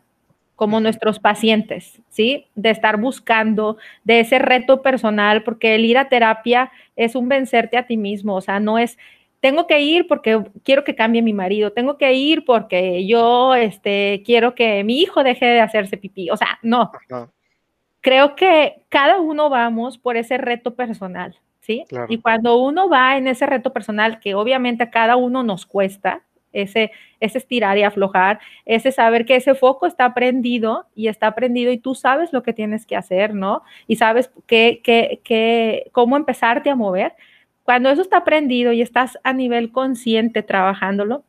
[0.61, 2.45] como nuestros pacientes, ¿sí?
[2.55, 7.79] De estar buscando, de ese reto personal, porque el ir a terapia es un vencerte
[7.79, 8.99] a ti mismo, o sea, no es,
[9.41, 14.23] tengo que ir porque quiero que cambie mi marido, tengo que ir porque yo, este,
[14.27, 16.93] quiero que mi hijo deje de hacerse pipí, o sea, no.
[18.03, 21.87] Creo que cada uno vamos por ese reto personal, ¿sí?
[22.11, 26.21] Y cuando uno va en ese reto personal, que obviamente a cada uno nos cuesta,
[26.53, 26.91] ese,
[27.21, 31.79] ese estirar y aflojar, ese saber que ese foco está prendido y está prendido y
[31.79, 33.63] tú sabes lo que tienes que hacer, ¿no?
[33.87, 37.15] Y sabes qué, qué, qué, cómo empezarte a mover.
[37.63, 41.25] Cuando eso está prendido y estás a nivel consciente trabajándolo,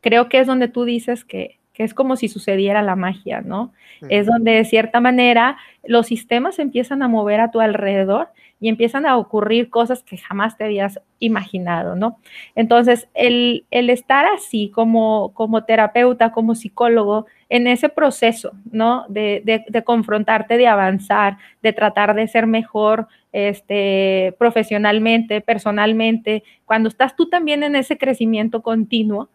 [0.00, 3.72] creo que es donde tú dices que, que es como si sucediera la magia, ¿no?
[4.08, 8.28] Es donde de cierta manera los sistemas empiezan a mover a tu alrededor
[8.64, 12.16] y empiezan a ocurrir cosas que jamás te habías imaginado, ¿no?
[12.54, 19.04] Entonces, el, estar así como, como terapeuta, como psicólogo, en ese proceso, ¿no?
[19.10, 27.28] De, confrontarte, de avanzar, de tratar de ser mejor este, profesionalmente, personalmente, cuando estás tú
[27.28, 29.28] también en ese crecimiento continuo,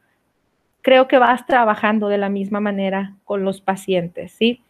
[0.82, 4.64] creo que vas trabajando de la misma manera con los pacientes, ¿sí?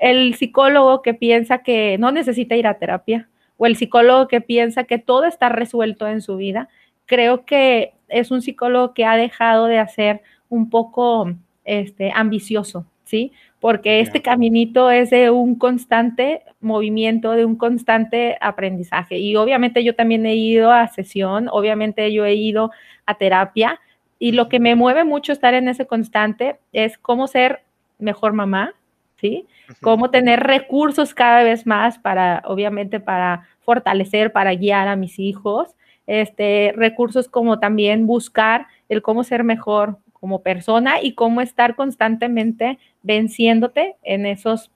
[0.00, 3.28] El, psicólogo que piensa que no necesita ir a terapia
[3.62, 6.68] o el psicólogo que piensa que todo está resuelto en su vida,
[7.06, 11.32] creo que es un psicólogo que ha dejado de hacer un poco
[11.64, 13.30] este, ambicioso, ¿sí?
[13.60, 19.18] Porque este caminito es de un constante movimiento, de un constante aprendizaje.
[19.18, 22.72] Y obviamente yo también he ido a sesión, obviamente yo he ido
[23.06, 23.78] a terapia,
[24.18, 27.62] y lo que me mueve mucho estar en ese constante es cómo ser
[28.00, 28.74] mejor mamá,
[29.20, 29.46] ¿sí?
[29.80, 35.74] Cómo tener recursos cada vez más para, obviamente, para fortalecer, para guiar a mis hijos.
[36.06, 42.78] Este, recursos como también buscar el cómo ser mejor como persona y cómo estar constantemente
[43.02, 44.70] venciéndote en esos,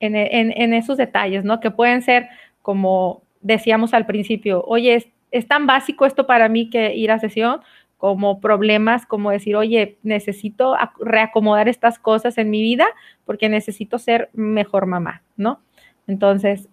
[0.00, 1.60] en, en, esos detalles, ¿no?
[1.60, 2.28] Que pueden ser
[2.62, 7.18] como decíamos al principio, oye, es, es tan básico esto para mí que ir a
[7.18, 7.60] sesión,
[8.02, 12.86] como problemas, como decir, oye, necesito reacomodar estas cosas en mi vida
[13.24, 15.60] porque necesito ser mejor mamá, ¿no?
[16.08, 16.68] Entonces,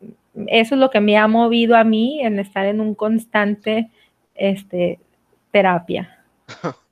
[0.47, 3.89] eso es lo que me ha movido a mí en estar en un constante
[4.35, 4.99] este,
[5.51, 6.23] terapia.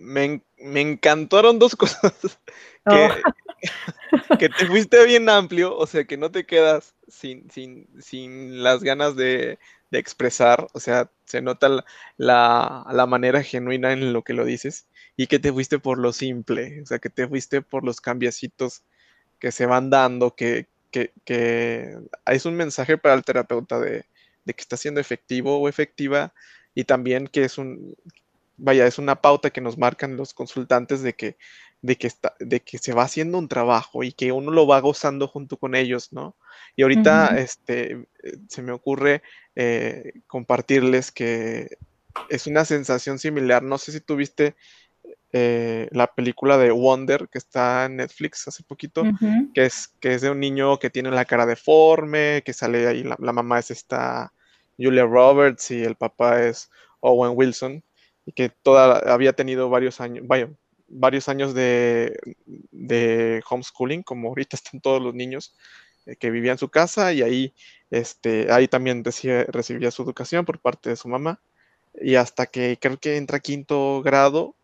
[0.00, 2.14] Me, me encantaron dos cosas.
[2.88, 4.36] Que, oh.
[4.38, 8.84] que, te fuiste bien amplio, o sea, que no te quedas sin, sin, sin las
[8.84, 9.58] ganas de,
[9.90, 11.84] de expresar, o sea, se nota
[12.16, 14.86] la, la, manera genuina en lo que lo dices
[15.16, 18.82] y que te fuiste por lo simple, o sea, que te fuiste por los cambiecitos
[19.38, 24.04] que se van dando, que, que, que es un mensaje para el terapeuta de,
[24.44, 26.32] de, que está siendo efectivo o efectiva
[26.74, 27.94] y también que es un,
[28.56, 31.36] vaya, es una pauta que nos marcan los consultantes de que,
[31.80, 34.80] de que, está, de que se va haciendo un trabajo y que uno lo va
[34.80, 36.36] gozando junto con ellos, ¿no?
[36.76, 38.06] Y ahorita este,
[38.48, 39.22] se me ocurre
[39.54, 41.78] eh, compartirles que
[42.28, 43.62] es una sensación similar.
[43.62, 44.56] No sé si tuviste
[45.32, 49.02] eh, la película de Wonder que está en Netflix hace poquito,
[49.54, 53.02] que, es, que es de un niño que tiene la cara deforme, que sale ahí,
[53.02, 54.32] la, mamá es esta
[54.78, 56.70] Julia Roberts y el papá es
[57.00, 57.84] Owen Wilson,
[58.24, 60.50] y que toda, había tenido varios años, vaya,
[60.88, 65.54] varios años de, de homeschooling, como ahorita están todos los niños,
[66.06, 67.54] eh, que vivía en su casa y ahí,
[67.90, 71.40] este, ahí también recibía su educación por parte de su mamá.
[72.00, 74.54] Y hasta que creo que entra quinto grado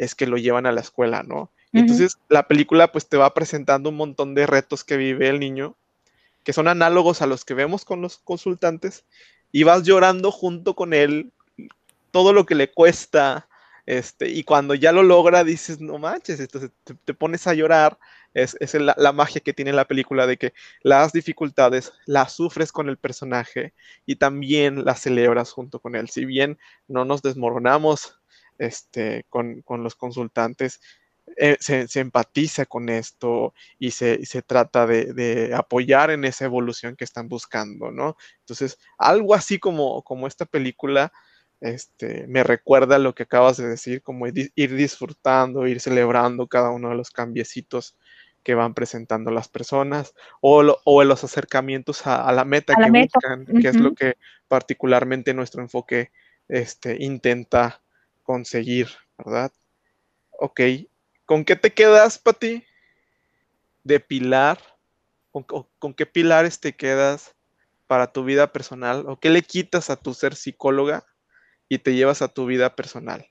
[0.00, 1.50] es que lo llevan a la escuela, ¿no?
[1.72, 5.38] Y entonces la película pues te va presentando un montón de retos que vive el
[5.38, 5.76] niño,
[6.42, 9.04] que son análogos a los que vemos con los consultantes,
[9.52, 11.30] y vas llorando junto con él
[12.12, 13.46] todo lo que le cuesta,
[13.84, 16.60] este, y cuando ya lo logra dices, no manches, esto,
[17.04, 17.98] te, pones a llorar,
[18.32, 22.96] es, la, magia que tiene la película de que las dificultades las sufres con el
[22.96, 23.74] personaje
[24.06, 28.19] y también las celebras junto con él, si bien no nos desmoronamos
[28.60, 30.80] este, con, los consultantes,
[31.36, 37.28] eh, se, empatiza con esto y se, trata de, apoyar en esa evolución que están
[37.28, 38.16] buscando, ¿no?
[38.40, 41.10] Entonces, algo así como, como esta película
[41.60, 46.90] este, me recuerda lo que acabas de decir, como ir disfrutando, ir celebrando cada uno
[46.90, 47.96] de los cambiecitos
[48.42, 53.76] que van presentando las personas o, los acercamientos a, la meta que buscan, que es
[53.76, 54.16] lo que
[54.48, 56.10] particularmente nuestro enfoque
[56.48, 57.82] este, intenta
[58.30, 58.86] conseguir,
[59.18, 59.50] ¿verdad?
[60.38, 60.60] Ok,
[61.24, 62.64] ¿con qué te quedas, Pati?
[63.82, 64.56] De pilar,
[65.32, 67.34] ¿Con, ¿con, qué pilares te quedas
[67.88, 69.04] para tu vida personal?
[69.08, 71.04] ¿O qué le quitas a tu ser psicóloga
[71.68, 73.26] y te llevas a tu vida personal.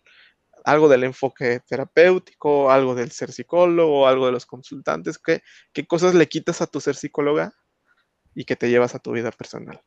[0.65, 5.17] Algo del enfoque terapéutico, algo del ser psicólogo, algo de los consultantes.
[5.17, 5.41] ¿Qué,
[5.71, 7.53] qué cosas le quitas a tu ser psicóloga
[8.35, 9.79] y que te llevas a tu vida personal?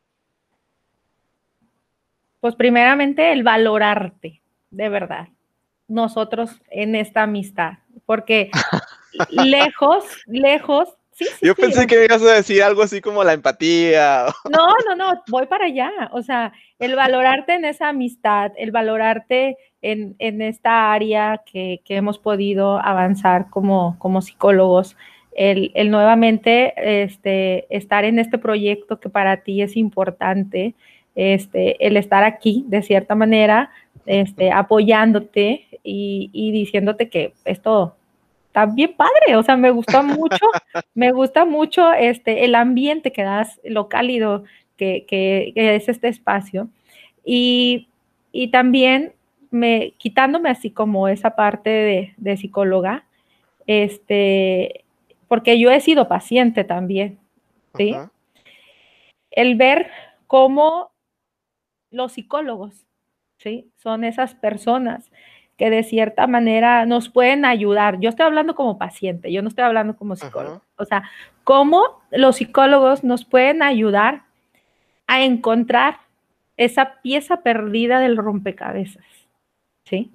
[2.40, 4.41] Pues primeramente el valorarte,
[4.72, 5.28] de verdad,
[5.86, 8.50] nosotros en esta amistad, porque
[9.30, 10.96] lejos, lejos
[11.40, 14.26] yo pensé que ibas a decir algo así como la empatía.
[14.50, 15.90] No, no, no, voy para allá.
[16.12, 22.78] O sea, el valorarte en esa amistad, el valorarte en, esta área que, hemos podido
[22.78, 24.96] avanzar como, como psicólogos,
[25.34, 30.74] el, nuevamente este, estar en este proyecto que para ti es importante,
[31.14, 33.70] este, el estar aquí de cierta manera,
[34.06, 37.94] este, apoyándote y, y diciéndote que esto
[38.52, 40.46] está bien padre, o sea, me gusta mucho,
[40.94, 44.44] me gusta mucho este, el ambiente que das, lo cálido
[44.76, 46.68] que, es este espacio.
[47.24, 47.88] Y,
[48.50, 49.14] también
[49.50, 53.06] me, quitándome así como esa parte de, psicóloga,
[53.66, 54.84] este,
[55.28, 57.18] porque yo he sido paciente también,
[57.76, 57.94] ¿sí?
[59.30, 59.90] El ver
[60.26, 60.90] cómo
[61.90, 62.84] los psicólogos,
[63.42, 63.70] ¿sí?
[63.76, 65.10] Son esas personas
[65.56, 68.00] que de cierta manera nos pueden ayudar.
[68.00, 70.62] Yo estoy hablando como paciente, yo no estoy hablando como psicólogo.
[70.76, 71.04] O sea,
[71.44, 74.22] cómo los psicólogos nos pueden ayudar
[75.06, 75.98] a encontrar
[76.56, 79.04] esa pieza perdida del rompecabezas.
[79.84, 80.10] ¿Sí?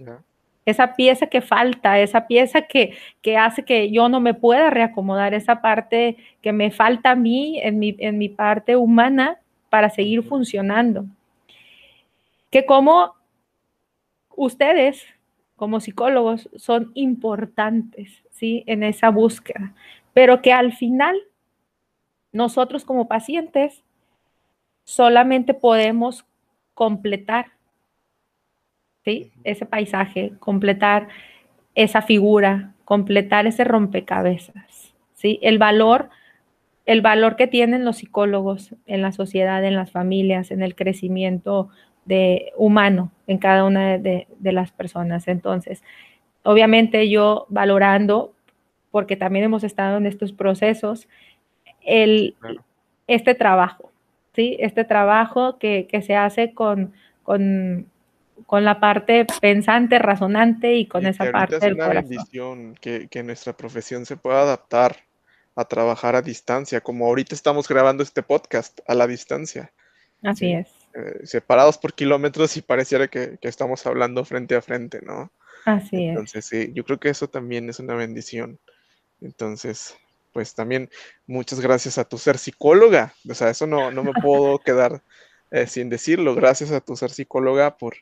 [0.66, 5.34] Esa pieza que falta, esa pieza que, que, hace que yo no me pueda reacomodar,
[5.34, 9.38] esa parte que me falta a mí en mi, en mi parte humana
[9.70, 11.06] para seguir funcionando.
[12.50, 13.16] Que como
[14.38, 15.04] ustedes
[15.58, 18.64] como psicólogos son importantes, ¿sí?
[18.68, 19.74] En esa búsqueda,
[20.14, 21.18] pero que al final
[22.32, 23.84] nosotros como pacientes
[24.86, 26.26] solamente podemos
[26.76, 27.48] completar,
[29.04, 29.34] ¿sí?
[29.44, 31.10] Ese paisaje, completar
[31.74, 35.40] esa figura, completar ese rompecabezas, ¿sí?
[35.42, 36.10] El valor
[36.88, 41.68] el valor que tienen los psicólogos en la sociedad, en las familias, en el crecimiento
[42.08, 45.28] de humano en cada una de, las personas.
[45.28, 45.84] Entonces,
[46.43, 48.34] obviamente yo valorando,
[48.91, 51.08] porque también hemos estado en estos procesos,
[51.82, 52.36] el,
[53.08, 53.91] este trabajo,
[54.34, 54.58] ¿sí?
[54.60, 56.93] Este trabajo que, se hace con,
[57.24, 57.86] con,
[58.51, 64.06] la parte pensante, razonante y con esa parte del una bendición que, que nuestra profesión
[64.06, 64.95] se pueda adaptar
[65.56, 69.72] a trabajar a distancia, como ahorita estamos grabando este podcast a la distancia.
[70.22, 70.77] Así es.
[70.98, 75.32] Eh, separados por kilómetros y pareciera que, estamos hablando frente a frente, ¿no?
[75.64, 76.10] Así es.
[76.10, 78.57] Entonces, sí, yo creo que eso también es una bendición.
[79.22, 79.95] Entonces,
[80.34, 80.90] pues también
[81.28, 83.14] muchas gracias a tu ser psicóloga.
[83.30, 85.03] O sea, eso no, no me puedo quedar
[85.52, 86.34] eh, sin decirlo.
[86.34, 87.98] Gracias a tu ser psicóloga por,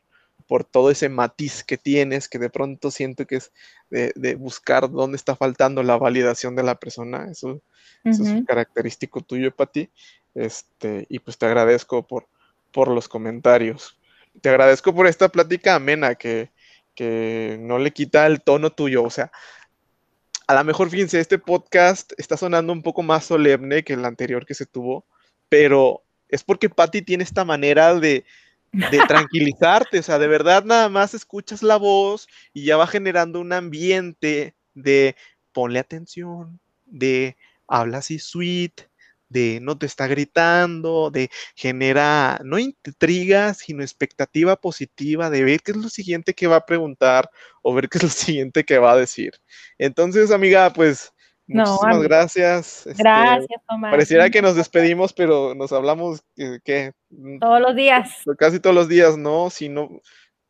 [0.46, 3.52] por todo ese matiz que tienes, que de pronto siento que es
[3.90, 7.30] de, buscar dónde está faltando la validación de la persona.
[7.30, 7.60] Eso,
[8.04, 9.90] eso es característico tuyo, Pati.
[10.34, 12.26] Este, y pues te agradezco por,
[12.72, 13.98] por los comentarios.
[14.40, 16.50] Te agradezco por esta plática amena que,
[16.94, 19.02] que no le quita el tono tuyo.
[19.02, 19.30] O sea,
[20.46, 24.46] a lo mejor, fíjense, este podcast está sonando un poco más solemne que el anterior
[24.46, 25.04] que se tuvo,
[25.48, 28.24] pero es porque Patty tiene esta manera de,
[28.72, 33.40] de tranquilizarte, o sea, de verdad nada más escuchas la voz y ya va generando
[33.40, 35.16] un ambiente de
[35.52, 37.36] ponle atención, de
[37.66, 38.82] habla así sweet,
[39.28, 45.72] de no te está gritando, de genera no intriga, sino expectativa positiva de ver qué
[45.72, 47.30] es lo siguiente que va a preguntar
[47.62, 49.32] o ver qué es lo siguiente que va a decir.
[49.78, 51.12] Entonces, amiga, pues
[51.46, 52.86] muchísimas gracias.
[52.86, 53.90] Este, gracias, Tomás.
[53.90, 56.22] Pareciera que nos despedimos, pero nos hablamos,
[56.64, 56.92] ¿qué?
[57.40, 58.22] Todos los días.
[58.38, 59.50] Casi todos los días, ¿no?
[59.50, 60.00] Si no,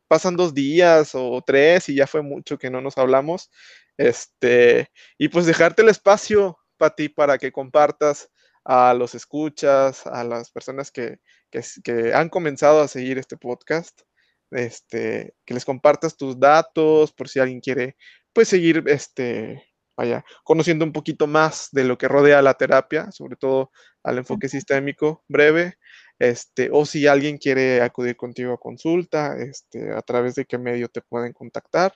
[0.09, 3.51] pasan dos días o tres y ya fue mucho que no nos hablamos.
[3.97, 8.31] Este, y pues dejarte el espacio para ti para que compartas
[8.67, 11.21] a los escuchas, a las personas que,
[11.51, 14.03] que, han comenzado a seguir este podcast,
[14.51, 17.97] este, que les compartas tus datos por si alguien quiere
[18.33, 19.63] pues seguir este,
[19.97, 23.71] vaya, conociendo un poquito más de lo que rodea la terapia, sobre todo
[24.03, 25.79] al enfoque sistémico breve,
[26.19, 30.89] este, o si alguien quiere acudir contigo a consulta, este, a través de qué medio
[30.89, 31.95] te pueden contactar.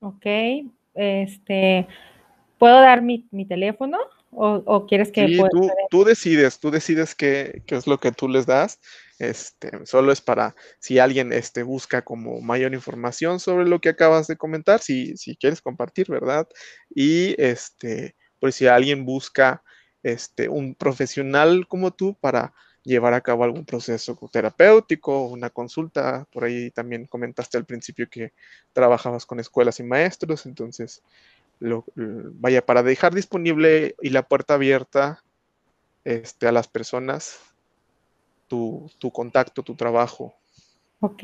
[0.00, 0.26] Ok,
[0.94, 1.86] este,
[2.58, 3.98] ¿puedo dar mi, teléfono
[4.30, 5.26] o, quieres que...
[5.26, 8.78] Sí, tú, tú, decides, tú decides qué, qué, es lo que tú les das.
[9.18, 14.26] Este, solo es para si alguien este, busca como mayor información sobre lo que acabas
[14.28, 16.48] de comentar, si, si quieres compartir, ¿verdad?
[16.94, 19.62] Y este, pues si alguien busca
[20.02, 26.26] este, un profesional como tú para llevar a cabo algún proceso terapéutico, una consulta.
[26.32, 28.32] Por ahí también comentaste al principio que
[28.72, 31.02] trabajabas con escuelas y maestros, entonces
[31.60, 35.22] lo, vaya para dejar disponible y la puerta abierta
[36.04, 37.38] este, a las personas
[38.48, 40.34] tu, tu contacto, tu trabajo.
[41.00, 41.22] Ok.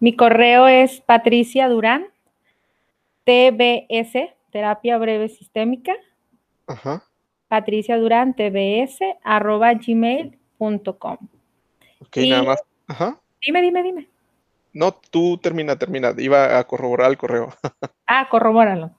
[0.00, 2.06] Mi correo es Patricia Durán,
[3.24, 5.92] TBS, Terapia Breve Sistémica.
[6.66, 7.04] Ajá.
[7.48, 12.62] Patricia Durán, TBS, arroba gmail Ok, nada más.
[12.86, 13.20] Ajá.
[13.44, 14.08] Dime, dime, dime.
[14.72, 16.14] No, tú termina, termina.
[16.16, 17.52] Iba a corroborar el correo.
[18.06, 18.90] ah, corrobóralo.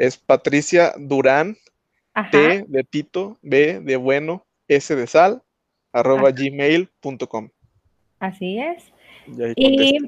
[0.00, 1.58] Es Patricia Durán,
[2.32, 5.42] T de Tito, B de bueno, S de sal,
[5.92, 7.50] arroba gmail.com.
[8.18, 8.90] Así es.
[9.56, 9.98] Y,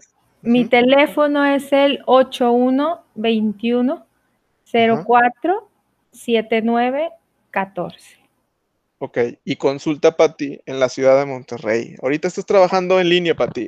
[0.40, 4.06] mi teléfono es el 8121
[4.72, 5.68] 04
[6.10, 8.16] 7914.
[8.96, 11.96] Ok, y consulta Pati en la ciudad de Monterrey.
[12.00, 13.66] Ahorita estás trabajando en línea, Pati.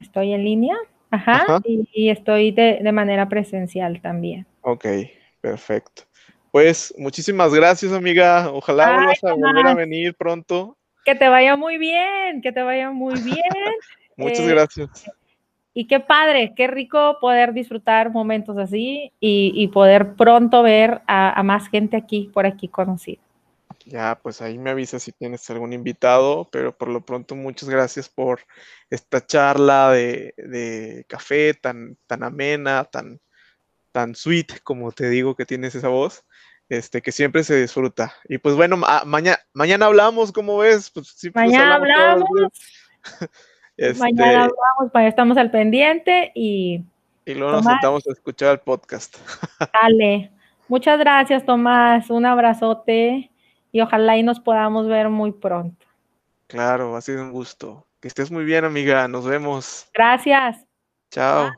[0.00, 0.74] Estoy en línea,
[1.12, 4.48] ajá, Y, estoy de, manera presencial también.
[4.62, 4.86] Ok,
[5.44, 6.04] perfecto.
[6.50, 8.50] Pues muchísimas gracias, amiga.
[8.50, 10.78] Ojalá vuelvas a volver a venir pronto.
[11.04, 13.36] Que te vaya muy bien, que te vaya muy bien.
[14.16, 15.10] Muchas eh, gracias.
[15.74, 21.42] Y qué padre, qué rico poder disfrutar momentos así y, poder pronto ver a, a
[21.42, 23.20] más gente aquí, por aquí conocida.
[23.86, 28.08] Ya, pues ahí me avisas si tienes algún invitado, pero por lo pronto muchas gracias
[28.08, 28.40] por
[28.88, 33.20] esta charla de, café tan, tan amena, tan,
[33.94, 36.24] tan sweet, como te digo que tienes esa voz,
[36.68, 38.12] este, que siempre se disfruta.
[38.28, 40.90] Y pues bueno, mañana, mañana hablamos, ¿cómo ves?
[40.90, 42.28] Pues, pues mañana hablamos.
[43.76, 46.84] Este mañana hablamos, pues, estamos al pendiente y...
[47.24, 49.16] Y luego nos sentamos a escuchar el podcast.
[49.82, 50.30] Dale.
[50.68, 52.08] Muchas gracias, Tomás.
[52.10, 53.32] Un abrazote
[53.72, 55.86] y ojalá y nos podamos ver muy pronto.
[56.46, 57.86] Claro, ha sido un gusto.
[58.00, 59.08] Que estés muy bien, amiga.
[59.08, 59.88] Nos vemos.
[59.92, 60.64] Gracias.
[61.10, 61.50] Chao.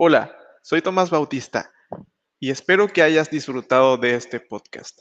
[0.00, 1.72] Hola, soy Tomás Bautista
[2.38, 5.00] y espero que hayas disfrutado de este podcast.